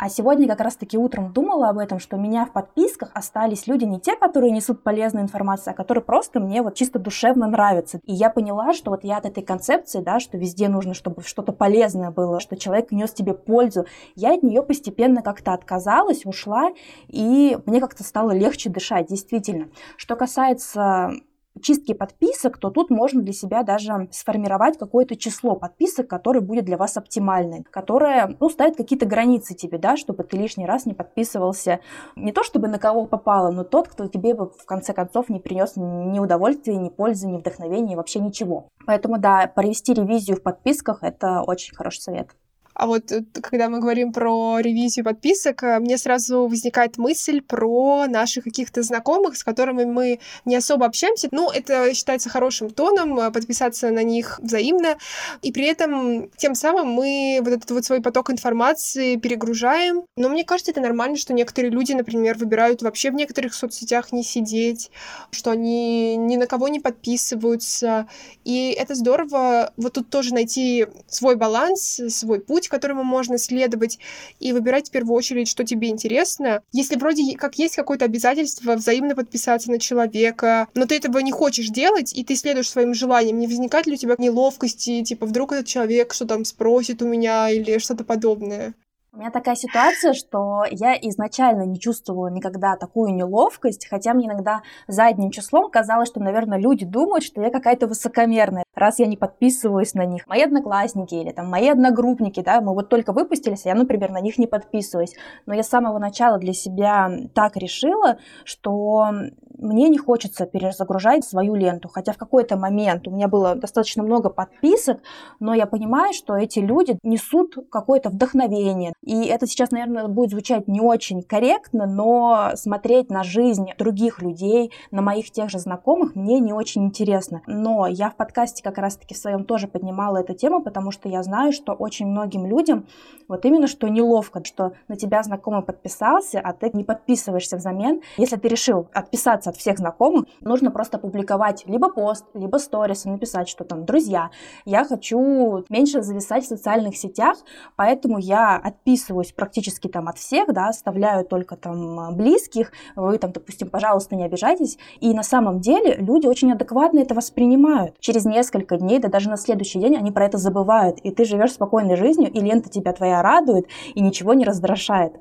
А 0.00 0.08
сегодня 0.08 0.46
как 0.46 0.60
раз-таки 0.60 0.96
утром 0.96 1.32
думала 1.32 1.70
об 1.70 1.78
этом, 1.78 1.98
что 1.98 2.16
у 2.16 2.20
меня 2.20 2.46
в 2.46 2.52
подписках 2.52 3.10
остались 3.14 3.66
люди 3.66 3.82
не 3.82 3.98
те, 3.98 4.14
которые 4.14 4.52
несут 4.52 4.84
полезную 4.84 5.24
информацию, 5.24 5.72
а 5.72 5.74
которые 5.74 6.04
просто 6.04 6.38
мне 6.38 6.62
вот 6.62 6.76
чисто 6.76 7.00
душевно 7.00 7.48
нравятся. 7.48 7.98
И 8.04 8.14
я 8.14 8.30
поняла, 8.30 8.74
что 8.74 8.92
вот 8.92 9.02
я 9.02 9.16
от 9.16 9.26
этой 9.26 9.42
концепции, 9.42 10.00
да, 10.00 10.20
что 10.20 10.38
везде 10.38 10.68
нужно, 10.68 10.94
чтобы 10.94 11.22
что-то 11.24 11.50
полезное 11.50 12.12
было, 12.12 12.38
что 12.38 12.56
человек 12.56 12.92
нес 12.92 13.10
тебе 13.10 13.34
пользу, 13.34 13.86
я 14.14 14.34
от 14.34 14.44
нее 14.44 14.62
постепенно 14.62 15.20
как-то 15.20 15.52
отказалась, 15.52 16.24
ушла, 16.24 16.70
и 17.08 17.58
мне 17.66 17.80
как-то 17.80 18.04
стало 18.04 18.30
легче 18.30 18.70
дышать, 18.70 19.08
действительно. 19.08 19.66
Что 19.96 20.14
касается 20.14 21.14
чистки 21.58 21.92
подписок, 21.94 22.58
то 22.58 22.70
тут 22.70 22.90
можно 22.90 23.22
для 23.22 23.32
себя 23.32 23.62
даже 23.62 24.08
сформировать 24.10 24.78
какое-то 24.78 25.16
число 25.16 25.56
подписок, 25.56 26.08
которое 26.08 26.40
будет 26.40 26.64
для 26.64 26.76
вас 26.76 26.96
оптимальным, 26.96 27.64
которое, 27.70 28.36
ну, 28.40 28.48
ставит 28.48 28.76
какие-то 28.76 29.06
границы 29.06 29.54
тебе, 29.54 29.78
да, 29.78 29.96
чтобы 29.96 30.24
ты 30.24 30.36
лишний 30.36 30.66
раз 30.66 30.86
не 30.86 30.94
подписывался 30.94 31.80
не 32.16 32.32
то 32.32 32.42
чтобы 32.42 32.68
на 32.68 32.78
кого 32.78 33.06
попало, 33.06 33.50
но 33.50 33.64
тот, 33.64 33.88
кто 33.88 34.06
тебе 34.06 34.34
бы 34.34 34.50
в 34.50 34.64
конце 34.64 34.92
концов 34.92 35.28
не 35.28 35.40
принес 35.40 35.74
ни 35.76 36.18
удовольствия, 36.18 36.76
ни 36.76 36.88
пользы, 36.88 37.28
ни 37.28 37.38
вдохновения, 37.38 37.96
вообще 37.96 38.20
ничего. 38.20 38.68
Поэтому, 38.86 39.18
да, 39.18 39.46
провести 39.46 39.94
ревизию 39.94 40.36
в 40.36 40.42
подписках– 40.42 40.98
это 41.02 41.42
очень 41.42 41.74
хороший 41.74 42.00
совет. 42.00 42.30
А 42.78 42.86
вот 42.86 43.10
э, 43.10 43.24
когда 43.42 43.68
мы 43.68 43.80
говорим 43.80 44.12
про 44.12 44.60
ревизию 44.60 45.04
подписок, 45.04 45.64
э, 45.64 45.80
мне 45.80 45.98
сразу 45.98 46.46
возникает 46.46 46.96
мысль 46.96 47.42
про 47.42 48.06
наших 48.06 48.44
каких-то 48.44 48.84
знакомых, 48.84 49.36
с 49.36 49.42
которыми 49.42 49.84
мы 49.84 50.20
не 50.44 50.54
особо 50.54 50.86
общаемся. 50.86 51.28
Ну, 51.32 51.50
это 51.50 51.92
считается 51.92 52.30
хорошим 52.30 52.70
тоном, 52.70 53.18
э, 53.18 53.32
подписаться 53.32 53.90
на 53.90 54.04
них 54.04 54.38
взаимно. 54.40 54.96
И 55.42 55.50
при 55.50 55.64
этом 55.64 56.30
тем 56.36 56.54
самым 56.54 56.86
мы 56.92 57.40
вот 57.42 57.52
этот 57.52 57.68
вот 57.72 57.84
свой 57.84 58.00
поток 58.00 58.30
информации 58.30 59.16
перегружаем. 59.16 60.04
Но 60.16 60.28
мне 60.28 60.44
кажется, 60.44 60.70
это 60.70 60.80
нормально, 60.80 61.16
что 61.16 61.34
некоторые 61.34 61.72
люди, 61.72 61.94
например, 61.94 62.38
выбирают 62.38 62.82
вообще 62.82 63.10
в 63.10 63.14
некоторых 63.14 63.54
соцсетях 63.54 64.12
не 64.12 64.22
сидеть, 64.22 64.92
что 65.32 65.50
они 65.50 66.14
ни 66.14 66.36
на 66.36 66.46
кого 66.46 66.68
не 66.68 66.78
подписываются. 66.78 68.06
И 68.44 68.70
это 68.70 68.94
здорово 68.94 69.72
вот 69.76 69.94
тут 69.94 70.10
тоже 70.10 70.32
найти 70.32 70.86
свой 71.08 71.34
баланс, 71.34 72.00
свой 72.08 72.38
путь, 72.38 72.67
путь, 72.68 72.70
которому 72.70 73.02
можно 73.02 73.38
следовать, 73.38 73.98
и 74.38 74.52
выбирать 74.52 74.88
в 74.88 74.90
первую 74.92 75.16
очередь, 75.16 75.48
что 75.48 75.64
тебе 75.64 75.88
интересно. 75.88 76.62
Если 76.72 76.96
вроде 76.96 77.36
как 77.36 77.58
есть 77.58 77.76
какое-то 77.76 78.04
обязательство 78.04 78.74
взаимно 78.74 79.14
подписаться 79.14 79.70
на 79.70 79.78
человека, 79.78 80.68
но 80.74 80.86
ты 80.86 80.96
этого 80.96 81.18
не 81.18 81.32
хочешь 81.32 81.68
делать, 81.68 82.16
и 82.16 82.24
ты 82.24 82.36
следуешь 82.36 82.70
своим 82.70 82.94
желаниям, 82.94 83.38
не 83.38 83.46
возникает 83.46 83.86
ли 83.86 83.94
у 83.94 83.96
тебя 83.96 84.14
неловкости, 84.18 85.02
типа 85.02 85.26
вдруг 85.26 85.52
этот 85.52 85.66
человек 85.66 86.14
что 86.14 86.26
там 86.26 86.44
спросит 86.44 87.02
у 87.02 87.06
меня 87.06 87.50
или 87.50 87.78
что-то 87.78 88.04
подобное? 88.04 88.74
У 89.12 89.18
меня 89.18 89.30
такая 89.30 89.56
ситуация, 89.56 90.12
что 90.12 90.64
я 90.70 90.94
изначально 90.94 91.62
не 91.62 91.80
чувствовала 91.80 92.28
никогда 92.28 92.76
такую 92.76 93.14
неловкость, 93.14 93.88
хотя 93.88 94.12
мне 94.12 94.26
иногда 94.26 94.62
задним 94.86 95.30
числом 95.30 95.70
казалось, 95.70 96.08
что, 96.08 96.20
наверное, 96.20 96.58
люди 96.58 96.84
думают, 96.84 97.24
что 97.24 97.40
я 97.40 97.50
какая-то 97.50 97.86
высокомерная. 97.86 98.64
Раз 98.78 98.98
я 98.98 99.06
не 99.06 99.16
подписываюсь 99.16 99.94
на 99.94 100.04
них. 100.04 100.26
Мои 100.26 100.42
одноклассники 100.42 101.14
или 101.14 101.30
там 101.30 101.48
мои 101.48 101.68
одногруппники, 101.68 102.40
да, 102.40 102.60
мы 102.60 102.74
вот 102.74 102.88
только 102.88 103.12
выпустились, 103.12 103.66
а 103.66 103.70
я, 103.70 103.74
например, 103.74 104.10
на 104.10 104.20
них 104.20 104.38
не 104.38 104.46
подписываюсь. 104.46 105.14
Но 105.46 105.54
я 105.54 105.62
с 105.62 105.68
самого 105.68 105.98
начала 105.98 106.38
для 106.38 106.52
себя 106.52 107.10
так 107.34 107.56
решила, 107.56 108.18
что 108.44 109.10
мне 109.58 109.88
не 109.88 109.98
хочется 109.98 110.46
перезагружать 110.46 111.24
свою 111.24 111.54
ленту, 111.54 111.88
хотя 111.88 112.12
в 112.12 112.16
какой-то 112.16 112.56
момент 112.56 113.08
у 113.08 113.10
меня 113.10 113.28
было 113.28 113.54
достаточно 113.54 114.02
много 114.02 114.30
подписок, 114.30 115.00
но 115.40 115.52
я 115.54 115.66
понимаю, 115.66 116.12
что 116.12 116.36
эти 116.36 116.60
люди 116.60 116.98
несут 117.02 117.56
какое-то 117.70 118.10
вдохновение. 118.10 118.92
И 119.02 119.24
это 119.26 119.46
сейчас, 119.46 119.70
наверное, 119.70 120.06
будет 120.06 120.30
звучать 120.30 120.68
не 120.68 120.80
очень 120.80 121.22
корректно, 121.22 121.86
но 121.86 122.52
смотреть 122.54 123.10
на 123.10 123.24
жизнь 123.24 123.70
других 123.78 124.22
людей, 124.22 124.72
на 124.90 125.02
моих 125.02 125.30
тех 125.30 125.50
же 125.50 125.58
знакомых, 125.58 126.14
мне 126.14 126.38
не 126.40 126.52
очень 126.52 126.84
интересно. 126.84 127.42
Но 127.46 127.86
я 127.86 128.10
в 128.10 128.16
подкасте 128.16 128.62
как 128.68 128.78
раз-таки 128.78 129.14
в 129.14 129.18
своем 129.18 129.44
тоже 129.44 129.68
поднимала 129.68 130.18
эту 130.18 130.34
тему, 130.34 130.62
потому 130.62 130.90
что 130.90 131.08
я 131.08 131.22
знаю, 131.22 131.52
что 131.52 131.72
очень 131.72 132.06
многим 132.06 132.46
людям 132.46 132.86
вот 133.28 133.44
именно 133.44 133.66
что 133.66 133.88
неловко, 133.88 134.42
что 134.44 134.72
на 134.88 134.96
тебя 134.96 135.22
знакомый 135.22 135.62
подписался, 135.62 136.40
а 136.40 136.52
ты 136.52 136.70
не 136.72 136.84
подписываешься 136.84 137.56
взамен. 137.56 138.00
Если 138.16 138.36
ты 138.36 138.48
решил 138.48 138.88
отписаться 138.92 139.50
от 139.50 139.56
всех 139.56 139.78
знакомых, 139.78 140.26
нужно 140.40 140.70
просто 140.70 140.98
публиковать 140.98 141.64
либо 141.66 141.90
пост, 141.90 142.24
либо 142.34 142.56
сторис 142.56 143.06
и 143.06 143.10
написать, 143.10 143.48
что 143.48 143.64
там, 143.64 143.84
друзья, 143.84 144.30
я 144.64 144.84
хочу 144.84 145.64
меньше 145.68 146.02
зависать 146.02 146.44
в 146.44 146.48
социальных 146.48 146.96
сетях, 146.96 147.38
поэтому 147.76 148.18
я 148.18 148.56
отписываюсь 148.56 149.32
практически 149.32 149.88
там 149.88 150.08
от 150.08 150.18
всех, 150.18 150.52
да, 150.52 150.68
оставляю 150.68 151.24
только 151.24 151.56
там 151.56 152.16
близких, 152.16 152.72
вы 152.96 153.18
там, 153.18 153.32
допустим, 153.32 153.68
пожалуйста, 153.68 154.16
не 154.16 154.24
обижайтесь. 154.24 154.78
И 155.00 155.12
на 155.14 155.22
самом 155.22 155.60
деле 155.60 155.94
люди 155.96 156.26
очень 156.26 156.52
адекватно 156.52 157.00
это 157.00 157.14
воспринимают. 157.14 157.98
Через 158.00 158.24
несколько 158.24 158.47
дней, 158.50 158.98
да 158.98 159.08
даже 159.08 159.28
на 159.28 159.36
следующий 159.36 159.78
день 159.78 159.96
они 159.96 160.12
про 160.12 160.26
это 160.26 160.38
забывают, 160.38 160.98
и 161.00 161.10
ты 161.10 161.24
живешь 161.24 161.52
спокойной 161.52 161.96
жизнью, 161.96 162.30
и 162.30 162.40
лента 162.40 162.68
тебя 162.68 162.92
твоя 162.92 163.22
радует, 163.22 163.66
и 163.94 164.00
ничего 164.00 164.34
не 164.34 164.44
раздражает. 164.44 165.14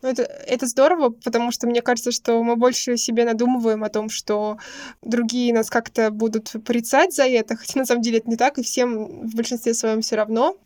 Ну, 0.00 0.08
это, 0.08 0.22
это 0.22 0.66
здорово, 0.66 1.10
потому 1.10 1.50
что 1.50 1.66
мне 1.66 1.82
кажется, 1.82 2.12
что 2.12 2.40
мы 2.42 2.54
больше 2.54 2.96
себе 2.96 3.24
надумываем 3.24 3.82
о 3.82 3.88
том, 3.88 4.08
что 4.08 4.58
другие 5.02 5.52
нас 5.52 5.70
как-то 5.70 6.10
будут 6.10 6.54
порицать 6.64 7.14
за 7.14 7.24
это, 7.24 7.56
хотя 7.56 7.80
на 7.80 7.86
самом 7.86 8.02
деле 8.02 8.18
это 8.18 8.30
не 8.30 8.36
так, 8.36 8.58
и 8.58 8.62
всем 8.62 9.28
в 9.28 9.34
большинстве 9.34 9.74
своем 9.74 10.00
все 10.00 10.16
равно. 10.16 10.56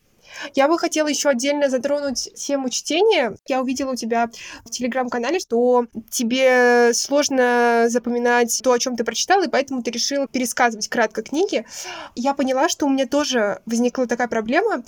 Я 0.54 0.68
бы 0.68 0.78
хотела 0.78 1.08
еще 1.08 1.30
отдельно 1.30 1.68
затронуть 1.68 2.32
тему 2.34 2.70
чтения. 2.70 3.36
Я 3.46 3.62
увидела 3.62 3.92
у 3.92 3.96
тебя 3.96 4.30
в 4.64 4.70
телеграм-канале, 4.70 5.38
что 5.38 5.86
тебе 6.10 6.92
сложно 6.94 7.86
запоминать 7.88 8.60
то, 8.62 8.72
о 8.72 8.78
чем 8.78 8.96
ты 8.96 9.04
прочитала, 9.04 9.44
и 9.44 9.48
поэтому 9.48 9.82
ты 9.82 9.90
решила 9.90 10.26
пересказывать 10.26 10.88
кратко 10.88 11.22
книги. 11.22 11.64
Я 12.14 12.34
поняла, 12.34 12.68
что 12.68 12.86
у 12.86 12.88
меня 12.88 13.06
тоже 13.06 13.60
возникла 13.66 14.06
такая 14.06 14.28
проблема. 14.28 14.82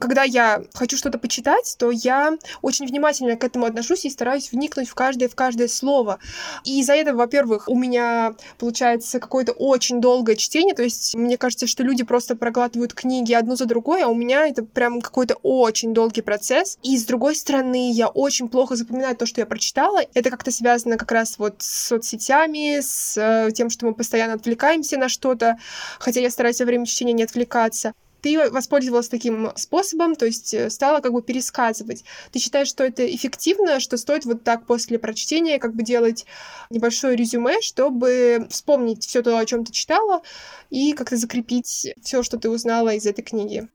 Когда 0.00 0.22
я 0.22 0.62
хочу 0.74 0.96
что-то 0.96 1.18
почитать, 1.18 1.76
то 1.78 1.90
я 1.90 2.36
очень 2.62 2.86
внимательно 2.86 3.36
к 3.36 3.44
этому 3.44 3.66
отношусь 3.66 4.04
и 4.04 4.10
стараюсь 4.10 4.52
вникнуть 4.52 4.88
в 4.88 4.94
каждое, 4.94 5.28
в 5.28 5.34
каждое 5.34 5.68
слово. 5.68 6.18
И 6.64 6.80
из-за 6.80 6.94
этого, 6.94 7.18
во-первых, 7.18 7.68
у 7.68 7.76
меня 7.76 8.34
получается 8.58 9.20
какое-то 9.20 9.52
очень 9.52 10.00
долгое 10.00 10.36
чтение, 10.36 10.74
то 10.74 10.82
есть 10.82 11.14
мне 11.14 11.36
кажется, 11.36 11.66
что 11.66 11.82
люди 11.82 12.04
просто 12.04 12.36
проглатывают 12.36 12.94
книги 12.94 13.32
одну 13.32 13.56
за 13.56 13.66
другой, 13.66 14.02
а 14.02 14.08
у 14.08 14.14
меня 14.14 14.46
это 14.46 14.64
прям 14.64 14.85
прям 14.86 15.00
какой-то 15.00 15.34
очень 15.42 15.94
долгий 15.94 16.22
процесс. 16.22 16.78
И 16.82 16.96
с 16.96 17.04
другой 17.04 17.34
стороны, 17.34 17.90
я 17.92 18.08
очень 18.08 18.48
плохо 18.48 18.76
запоминаю 18.76 19.16
то, 19.16 19.26
что 19.26 19.40
я 19.40 19.46
прочитала. 19.46 20.00
Это 20.14 20.30
как-то 20.30 20.52
связано 20.52 20.96
как 20.96 21.10
раз 21.10 21.38
вот 21.38 21.56
с 21.58 21.88
соцсетями, 21.88 22.80
с 22.80 23.16
э, 23.16 23.50
тем, 23.52 23.68
что 23.68 23.86
мы 23.86 23.94
постоянно 23.94 24.34
отвлекаемся 24.34 24.96
на 24.96 25.08
что-то, 25.08 25.58
хотя 25.98 26.20
я 26.20 26.30
стараюсь 26.30 26.60
во 26.60 26.66
время 26.66 26.86
чтения 26.86 27.12
не 27.12 27.24
отвлекаться 27.24 27.92
ты 28.22 28.50
воспользовалась 28.50 29.08
таким 29.08 29.52
способом, 29.54 30.16
то 30.16 30.26
есть 30.26 30.52
э, 30.52 30.68
стала 30.68 31.00
как 31.00 31.12
бы 31.12 31.22
пересказывать. 31.22 32.02
Ты 32.32 32.40
считаешь, 32.40 32.66
что 32.66 32.82
это 32.82 33.06
эффективно, 33.06 33.78
что 33.78 33.96
стоит 33.96 34.24
вот 34.24 34.42
так 34.42 34.66
после 34.66 34.98
прочтения 34.98 35.60
как 35.60 35.76
бы 35.76 35.84
делать 35.84 36.26
небольшое 36.70 37.14
резюме, 37.14 37.60
чтобы 37.60 38.48
вспомнить 38.50 39.06
все 39.06 39.22
то, 39.22 39.38
о 39.38 39.46
чем 39.46 39.64
ты 39.64 39.72
читала, 39.72 40.22
и 40.70 40.92
как-то 40.92 41.16
закрепить 41.16 41.92
все, 42.02 42.24
что 42.24 42.36
ты 42.36 42.50
узнала 42.50 42.94
из 42.94 43.06
этой 43.06 43.22
книги? 43.22 43.68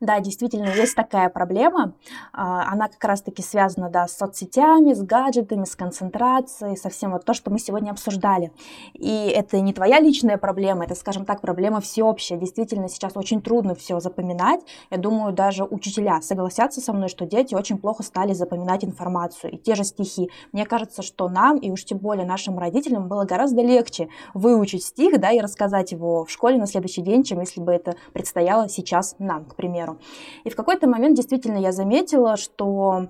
Да, 0.00 0.18
действительно, 0.20 0.70
есть 0.70 0.96
такая 0.96 1.28
проблема. 1.28 1.92
А, 2.32 2.72
она 2.72 2.88
как 2.88 3.04
раз-таки 3.04 3.42
связана 3.42 3.90
да, 3.90 4.08
с 4.08 4.16
соцсетями, 4.16 4.94
с 4.94 5.02
гаджетами, 5.02 5.64
с 5.64 5.76
концентрацией, 5.76 6.78
со 6.78 6.88
всем 6.88 7.12
вот 7.12 7.26
то, 7.26 7.34
что 7.34 7.50
мы 7.50 7.58
сегодня 7.58 7.90
обсуждали. 7.90 8.50
И 8.94 9.26
это 9.28 9.60
не 9.60 9.74
твоя 9.74 10.00
личная 10.00 10.38
проблема, 10.38 10.84
это, 10.84 10.94
скажем 10.94 11.26
так, 11.26 11.42
проблема 11.42 11.82
всеобщая. 11.82 12.38
Действительно, 12.38 12.88
сейчас 12.88 13.14
очень 13.14 13.42
трудно 13.42 13.74
все 13.74 14.00
запоминать. 14.00 14.60
Я 14.90 14.96
думаю, 14.96 15.34
даже 15.34 15.64
учителя 15.64 16.22
согласятся 16.22 16.80
со 16.80 16.94
мной, 16.94 17.10
что 17.10 17.26
дети 17.26 17.54
очень 17.54 17.76
плохо 17.76 18.02
стали 18.02 18.32
запоминать 18.32 18.86
информацию. 18.86 19.52
И 19.52 19.58
те 19.58 19.74
же 19.74 19.84
стихи. 19.84 20.30
Мне 20.52 20.64
кажется, 20.64 21.02
что 21.02 21.28
нам, 21.28 21.58
и 21.58 21.70
уж 21.70 21.84
тем 21.84 21.98
более 21.98 22.24
нашим 22.24 22.58
родителям, 22.58 23.06
было 23.06 23.24
гораздо 23.24 23.60
легче 23.60 24.08
выучить 24.32 24.82
стих 24.82 25.20
да, 25.20 25.30
и 25.30 25.40
рассказать 25.40 25.92
его 25.92 26.24
в 26.24 26.30
школе 26.30 26.56
на 26.56 26.66
следующий 26.66 27.02
день, 27.02 27.22
чем 27.22 27.40
если 27.40 27.60
бы 27.60 27.70
это 27.72 27.96
предстояло 28.14 28.66
сейчас 28.70 29.14
нам, 29.18 29.44
к 29.44 29.56
примеру 29.56 29.89
примеру. 29.90 29.98
И 30.44 30.50
в 30.50 30.56
какой-то 30.56 30.88
момент 30.88 31.16
действительно 31.16 31.58
я 31.58 31.72
заметила, 31.72 32.36
что 32.36 33.08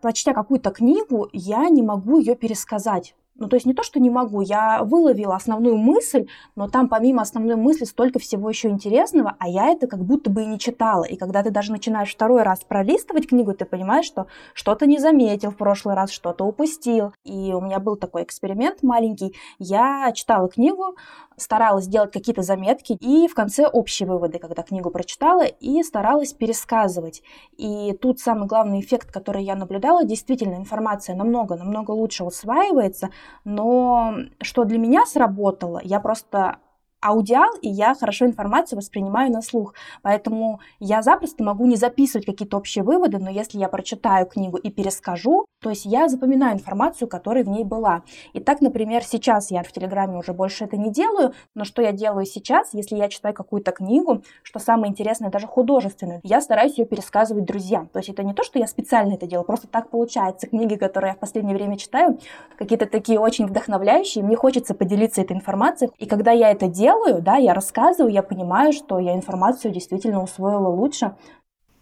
прочтя 0.00 0.32
какую-то 0.32 0.70
книгу, 0.70 1.28
я 1.32 1.68
не 1.68 1.82
могу 1.82 2.18
ее 2.18 2.34
пересказать. 2.34 3.14
Ну, 3.36 3.48
то 3.48 3.56
есть 3.56 3.66
не 3.66 3.74
то, 3.74 3.82
что 3.82 3.98
не 3.98 4.10
могу, 4.10 4.42
я 4.42 4.84
выловила 4.84 5.34
основную 5.34 5.76
мысль, 5.76 6.28
но 6.54 6.68
там 6.68 6.88
помимо 6.88 7.22
основной 7.22 7.56
мысли 7.56 7.84
столько 7.84 8.20
всего 8.20 8.48
еще 8.48 8.68
интересного, 8.68 9.34
а 9.40 9.48
я 9.48 9.70
это 9.70 9.88
как 9.88 10.04
будто 10.04 10.30
бы 10.30 10.44
и 10.44 10.46
не 10.46 10.58
читала. 10.58 11.02
И 11.02 11.16
когда 11.16 11.42
ты 11.42 11.50
даже 11.50 11.72
начинаешь 11.72 12.14
второй 12.14 12.42
раз 12.42 12.60
пролистывать 12.62 13.28
книгу, 13.28 13.52
ты 13.52 13.64
понимаешь, 13.64 14.06
что 14.06 14.28
что-то 14.54 14.86
не 14.86 14.98
заметил 14.98 15.50
в 15.50 15.56
прошлый 15.56 15.96
раз, 15.96 16.12
что-то 16.12 16.44
упустил. 16.44 17.12
И 17.24 17.52
у 17.52 17.60
меня 17.60 17.80
был 17.80 17.96
такой 17.96 18.22
эксперимент 18.22 18.84
маленький. 18.84 19.34
Я 19.58 20.12
читала 20.12 20.48
книгу, 20.48 20.94
старалась 21.36 21.88
делать 21.88 22.12
какие-то 22.12 22.42
заметки 22.42 22.92
и 22.92 23.26
в 23.26 23.34
конце 23.34 23.66
общие 23.66 24.08
выводы, 24.08 24.38
когда 24.38 24.62
книгу 24.62 24.90
прочитала, 24.90 25.44
и 25.44 25.82
старалась 25.82 26.32
пересказывать. 26.32 27.22
И 27.56 27.92
тут 28.00 28.20
самый 28.20 28.46
главный 28.46 28.80
эффект, 28.80 29.12
который 29.12 29.42
я 29.42 29.56
наблюдала, 29.56 30.04
действительно 30.04 30.54
информация 30.54 31.16
намного-намного 31.16 31.90
лучше 31.90 32.22
усваивается, 32.22 33.10
но 33.44 34.16
что 34.40 34.64
для 34.64 34.78
меня 34.78 35.06
сработало, 35.06 35.80
я 35.82 36.00
просто 36.00 36.58
аудиал, 37.04 37.50
и 37.60 37.68
я 37.68 37.94
хорошо 37.94 38.24
информацию 38.24 38.78
воспринимаю 38.78 39.30
на 39.30 39.42
слух. 39.42 39.74
Поэтому 40.02 40.60
я 40.80 41.02
запросто 41.02 41.44
могу 41.44 41.66
не 41.66 41.76
записывать 41.76 42.24
какие-то 42.24 42.56
общие 42.56 42.82
выводы, 42.82 43.18
но 43.18 43.28
если 43.28 43.58
я 43.58 43.68
прочитаю 43.68 44.26
книгу 44.26 44.56
и 44.56 44.70
перескажу, 44.70 45.44
то 45.60 45.68
есть 45.70 45.84
я 45.84 46.08
запоминаю 46.08 46.54
информацию, 46.54 47.06
которая 47.06 47.44
в 47.44 47.48
ней 47.48 47.64
была. 47.64 48.02
И 48.32 48.40
так, 48.40 48.62
например, 48.62 49.04
сейчас 49.04 49.50
я 49.50 49.62
в 49.62 49.70
Телеграме 49.70 50.16
уже 50.16 50.32
больше 50.32 50.64
это 50.64 50.78
не 50.78 50.90
делаю, 50.90 51.34
но 51.54 51.64
что 51.64 51.82
я 51.82 51.92
делаю 51.92 52.24
сейчас, 52.24 52.72
если 52.72 52.96
я 52.96 53.08
читаю 53.08 53.34
какую-то 53.34 53.72
книгу, 53.72 54.22
что 54.42 54.58
самое 54.58 54.90
интересное, 54.90 55.30
даже 55.30 55.46
художественную, 55.46 56.20
я 56.22 56.40
стараюсь 56.40 56.78
ее 56.78 56.86
пересказывать 56.86 57.44
друзьям. 57.44 57.88
То 57.88 57.98
есть 57.98 58.08
это 58.08 58.22
не 58.22 58.32
то, 58.32 58.42
что 58.42 58.58
я 58.58 58.66
специально 58.66 59.14
это 59.14 59.26
делаю, 59.26 59.44
просто 59.44 59.68
так 59.68 59.90
получается. 59.90 60.46
Книги, 60.46 60.76
которые 60.76 61.10
я 61.10 61.14
в 61.14 61.18
последнее 61.18 61.54
время 61.54 61.76
читаю, 61.76 62.18
какие-то 62.56 62.86
такие 62.86 63.20
очень 63.20 63.46
вдохновляющие, 63.46 64.24
мне 64.24 64.36
хочется 64.36 64.74
поделиться 64.74 65.20
этой 65.20 65.36
информацией. 65.36 65.90
И 65.98 66.06
когда 66.06 66.32
я 66.32 66.50
это 66.50 66.66
делаю, 66.66 66.93
делаю, 66.94 67.22
да, 67.22 67.36
я 67.36 67.54
рассказываю, 67.54 68.12
я 68.12 68.22
понимаю, 68.22 68.72
что 68.72 68.98
я 68.98 69.14
информацию 69.14 69.72
действительно 69.72 70.22
усвоила 70.22 70.68
лучше, 70.68 71.16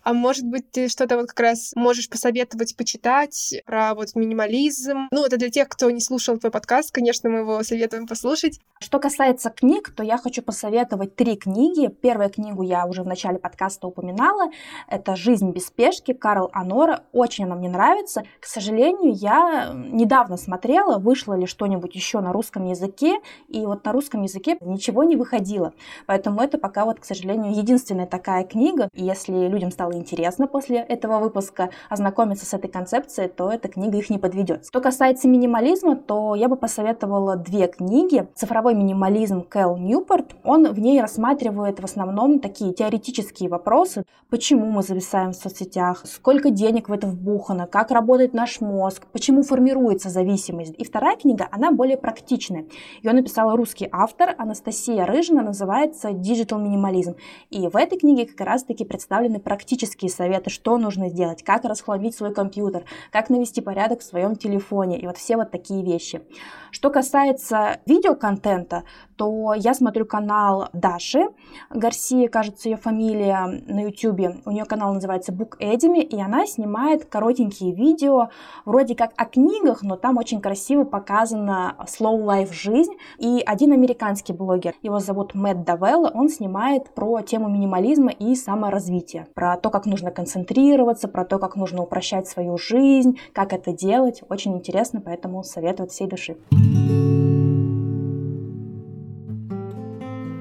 а 0.05 0.13
может 0.13 0.45
быть, 0.45 0.71
ты 0.71 0.89
что-то 0.89 1.17
вот 1.17 1.29
как 1.29 1.41
раз 1.41 1.73
можешь 1.75 2.09
посоветовать 2.09 2.77
почитать 2.77 3.55
про 3.65 3.95
вот 3.95 4.15
минимализм? 4.15 5.09
Ну, 5.11 5.25
это 5.25 5.37
для 5.37 5.51
тех, 5.51 5.69
кто 5.69 5.91
не 5.91 6.01
слушал 6.01 6.39
твой 6.39 6.51
подкаст, 6.51 6.93
конечно, 6.93 7.31
мы 7.31 7.39
его 7.39 7.63
советуем 7.63 8.07
послушать. 8.07 8.61
Что 8.81 8.99
касается 8.99 9.51
книг, 9.51 9.95
то 9.95 10.03
я 10.03 10.19
хочу 10.19 10.43
посоветовать 10.43 11.15
три 11.15 11.37
книги. 11.37 11.87
Первую 11.89 12.31
книгу 12.31 12.63
я 12.63 12.85
уже 12.87 13.05
в 13.05 13.07
начале 13.07 13.39
подкаста 13.39 13.87
упоминала. 13.87 14.51
Это 14.89 15.15
«Жизнь 15.15 15.53
без 15.53 15.67
спешки» 15.67 16.13
Карл 16.13 16.51
Анора. 16.53 17.05
Очень 17.13 17.45
она 17.45 17.55
мне 17.55 17.69
нравится. 17.69 18.25
К 18.41 18.47
сожалению, 18.47 19.13
я 19.15 19.73
недавно 19.73 20.37
смотрела, 20.37 20.99
вышло 20.99 21.35
ли 21.35 21.47
что-нибудь 21.47 21.95
еще 21.95 22.21
на 22.21 22.33
русском 22.33 22.67
языке, 22.67 23.21
и 23.49 23.65
вот 23.65 23.85
на 23.85 23.93
русском 23.93 24.23
языке 24.23 24.57
ничего 24.61 25.05
не 25.05 25.15
выходило. 25.15 25.73
Поэтому 26.07 26.41
это 26.41 26.59
пока 26.59 26.85
вот, 26.85 26.99
к 26.99 27.05
сожалению, 27.05 27.57
единственная 27.57 28.07
такая 28.07 28.45
книга. 28.45 28.89
И 28.95 29.05
если 29.05 29.47
людям 29.47 29.71
стало 29.71 29.92
стало 29.93 29.99
интересно 29.99 30.47
после 30.47 30.79
этого 30.79 31.19
выпуска 31.19 31.71
ознакомиться 31.91 32.47
с 32.47 32.55
этой 32.55 32.69
концепцией, 32.69 33.29
то 33.29 33.51
эта 33.51 33.69
книга 33.69 33.99
их 33.99 34.11
не 34.11 34.19
подведет. 34.19 34.67
Что 34.67 34.81
касается 34.81 35.29
минимализма, 35.29 35.97
то 35.97 36.35
я 36.35 36.49
бы 36.49 36.57
посоветовала 36.57 37.37
две 37.37 37.67
книги. 37.67 38.27
«Цифровой 38.35 38.75
минимализм» 38.75 39.43
Кэл 39.43 39.77
Ньюпорт. 39.77 40.35
Он 40.45 40.73
в 40.73 40.79
ней 40.79 41.01
рассматривает 41.01 41.81
в 41.81 41.85
основном 41.85 42.41
такие 42.41 42.73
теоретические 42.73 43.49
вопросы. 43.49 44.05
Почему 44.31 44.67
мы 44.67 44.83
зависаем 44.83 45.33
в 45.33 45.37
соцсетях? 45.37 46.03
Сколько 46.07 46.51
денег 46.51 46.89
в 46.89 46.93
это 46.93 47.07
вбухано? 47.07 47.67
Как 47.67 47.91
работает 47.91 48.35
наш 48.35 48.61
мозг? 48.61 49.07
Почему 49.13 49.43
формируется 49.43 50.09
зависимость? 50.09 50.75
И 50.79 50.85
вторая 50.85 51.17
книга, 51.17 51.49
она 51.51 51.71
более 51.71 51.97
практичная. 51.97 52.65
Ее 53.03 53.13
написала 53.13 53.57
русский 53.57 53.89
автор 53.93 54.35
Анастасия 54.39 55.05
Рыжина, 55.05 55.43
называется 55.43 56.09
«Digital 56.11 56.61
минимализм». 56.63 57.15
И 57.51 57.69
в 57.69 57.77
этой 57.77 57.99
книге 57.99 58.27
как 58.27 58.47
раз-таки 58.47 58.85
представлены 58.85 59.39
практические 59.39 59.82
советы, 59.87 60.51
что 60.51 60.79
нужно 60.79 61.09
сделать, 61.09 61.43
как 61.43 61.65
расхламить 61.65 62.15
свой 62.15 62.33
компьютер, 62.33 62.85
как 63.11 63.31
навести 63.31 63.61
порядок 63.61 64.01
в 64.01 64.05
своем 64.05 64.37
телефоне 64.37 64.99
и 64.99 65.07
вот 65.07 65.17
все 65.17 65.37
вот 65.37 65.51
такие 65.51 65.85
вещи. 65.85 66.23
Что 66.71 66.91
касается 66.91 67.81
видеоконтента, 67.87 68.85
то 69.17 69.53
я 69.55 69.75
смотрю 69.75 70.07
канал 70.07 70.69
Даши 70.73 71.29
Гарсия, 71.71 72.29
кажется, 72.29 72.69
ее 72.69 72.77
фамилия 72.77 73.47
на 73.67 73.83
YouTube. 73.83 74.43
У 74.47 74.51
нее 74.51 74.65
канал 74.65 74.95
называется 74.95 75.33
Book 75.33 75.59
Edemy, 75.61 76.01
и 76.01 76.21
она 76.21 76.47
снимает 76.47 77.05
коротенькие 77.05 77.75
видео, 77.75 78.31
вроде 78.65 78.95
как 78.95 79.13
о 79.17 79.27
книгах, 79.27 79.83
но 79.83 79.97
там 79.97 80.17
очень 80.17 80.41
красиво 80.41 80.85
показана 80.85 81.77
slow 81.87 82.25
life 82.25 82.53
жизнь. 82.53 82.93
И 83.19 83.43
один 83.45 83.73
американский 83.73 84.33
блогер, 84.33 84.75
его 84.83 84.99
зовут 84.99 85.35
Мэтт 85.35 85.65
Давелла, 85.65 86.11
он 86.15 86.29
снимает 86.29 86.95
про 86.95 87.21
тему 87.21 87.49
минимализма 87.49 88.11
и 88.11 88.35
саморазвития, 88.35 89.29
про 89.35 89.57
то, 89.57 89.71
как 89.73 89.87
нужно 89.87 90.11
концентрироваться, 90.11 91.09
про 91.09 91.25
то, 91.25 91.39
как 91.39 91.57
нужно 91.57 91.83
упрощать 91.83 92.29
свою 92.29 92.59
жизнь, 92.59 93.19
как 93.33 93.53
это 93.53 93.73
делать. 93.73 94.23
Очень 94.29 94.55
интересно, 94.57 95.01
поэтому 95.01 95.43
советую 95.43 95.87
от 95.87 95.93
всей 95.93 96.07
души. 96.07 96.37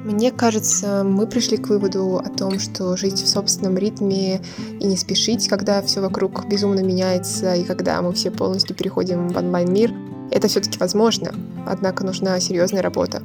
Мне 0.03 0.31
кажется, 0.31 1.03
мы 1.03 1.25
пришли 1.25 1.57
к 1.57 1.69
выводу 1.69 2.17
о 2.17 2.29
том, 2.29 2.59
что 2.59 2.97
жить 2.97 3.21
в 3.21 3.27
собственном 3.27 3.77
ритме 3.77 4.41
и 4.79 4.85
не 4.85 4.97
спешить, 4.97 5.47
когда 5.47 5.81
все 5.81 6.01
вокруг 6.01 6.47
безумно 6.47 6.81
меняется, 6.81 7.55
и 7.55 7.63
когда 7.63 8.01
мы 8.01 8.11
все 8.13 8.29
полностью 8.29 8.75
переходим 8.75 9.29
в 9.29 9.37
онлайн-мир, 9.37 9.93
это 10.29 10.47
все-таки 10.47 10.77
возможно, 10.79 11.33
однако 11.65 12.03
нужна 12.03 12.39
серьезная 12.39 12.81
работа. 12.81 13.23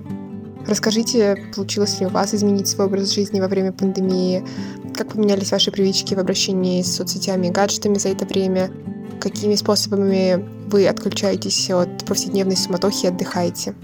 Расскажите, 0.66 1.36
получилось 1.54 2.00
ли 2.00 2.06
у 2.06 2.08
вас 2.08 2.34
изменить 2.34 2.66
свой 2.66 2.88
образ 2.88 3.12
жизни 3.12 3.40
во 3.40 3.46
время 3.46 3.72
пандемии? 3.72 4.44
Как 4.96 5.12
поменялись 5.12 5.52
ваши 5.52 5.70
привычки 5.70 6.14
в 6.14 6.18
обращении 6.18 6.80
с 6.80 6.96
соцсетями 6.96 7.48
и 7.48 7.50
гаджетами 7.50 7.98
за 7.98 8.08
это 8.08 8.24
время? 8.24 8.70
Какими 9.20 9.54
способами 9.54 10.42
вы 10.70 10.88
отключаетесь 10.88 11.68
от 11.70 12.06
повседневной 12.06 12.56
суматохи 12.56 13.04
и 13.04 13.08
отдыхаете? 13.08 13.74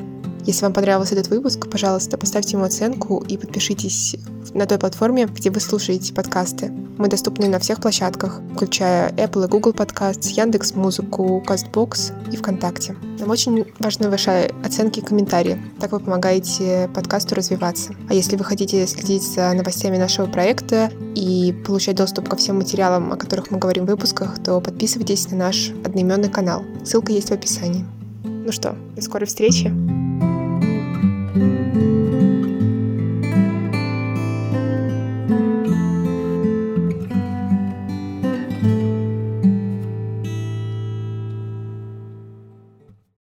Если 0.46 0.62
вам 0.62 0.72
понравился 0.72 1.14
этот 1.14 1.28
выпуск, 1.28 1.70
пожалуйста, 1.70 2.16
поставьте 2.16 2.56
ему 2.56 2.64
оценку 2.64 3.22
и 3.28 3.36
подпишитесь 3.36 4.16
на 4.54 4.64
той 4.64 4.78
платформе, 4.78 5.26
где 5.26 5.50
вы 5.50 5.60
слушаете 5.60 6.14
подкасты. 6.14 6.72
Мы 7.03 7.09
доступны 7.09 7.48
на 7.48 7.59
всех 7.59 7.80
площадках, 7.80 8.40
включая 8.55 9.11
Apple 9.14 9.46
и 9.46 9.48
Google 9.48 9.72
Podcasts, 9.72 10.28
Яндекс 10.28 10.76
Музыку, 10.76 11.42
CastBox 11.44 12.30
и 12.32 12.36
ВКонтакте. 12.36 12.94
Нам 13.18 13.28
очень 13.28 13.64
важны 13.80 14.09
ваши 14.09 14.53
оценки 14.64 15.00
и 15.00 15.03
комментарии. 15.03 15.61
Так 15.80 15.90
вы 15.90 15.98
помогаете 15.98 16.88
подкасту 16.94 17.34
развиваться. 17.34 17.96
А 18.09 18.14
если 18.14 18.36
вы 18.36 18.44
хотите 18.44 18.86
следить 18.86 19.24
за 19.24 19.53
новостями 19.53 19.96
нашего 19.96 20.26
проекта 20.26 20.92
и 21.16 21.53
получать 21.66 21.96
доступ 21.96 22.28
ко 22.28 22.36
всем 22.36 22.59
материалам, 22.59 23.11
о 23.11 23.16
которых 23.16 23.50
мы 23.50 23.59
говорим 23.59 23.84
в 23.84 23.88
выпусках, 23.88 24.40
то 24.40 24.61
подписывайтесь 24.61 25.28
на 25.28 25.36
наш 25.36 25.70
одноименный 25.84 26.30
канал. 26.30 26.62
Ссылка 26.84 27.11
есть 27.11 27.30
в 27.30 27.32
описании. 27.32 27.84
Ну 28.22 28.53
что, 28.53 28.76
до 28.94 29.03
скорой 29.03 29.26
встречи! 29.26 29.72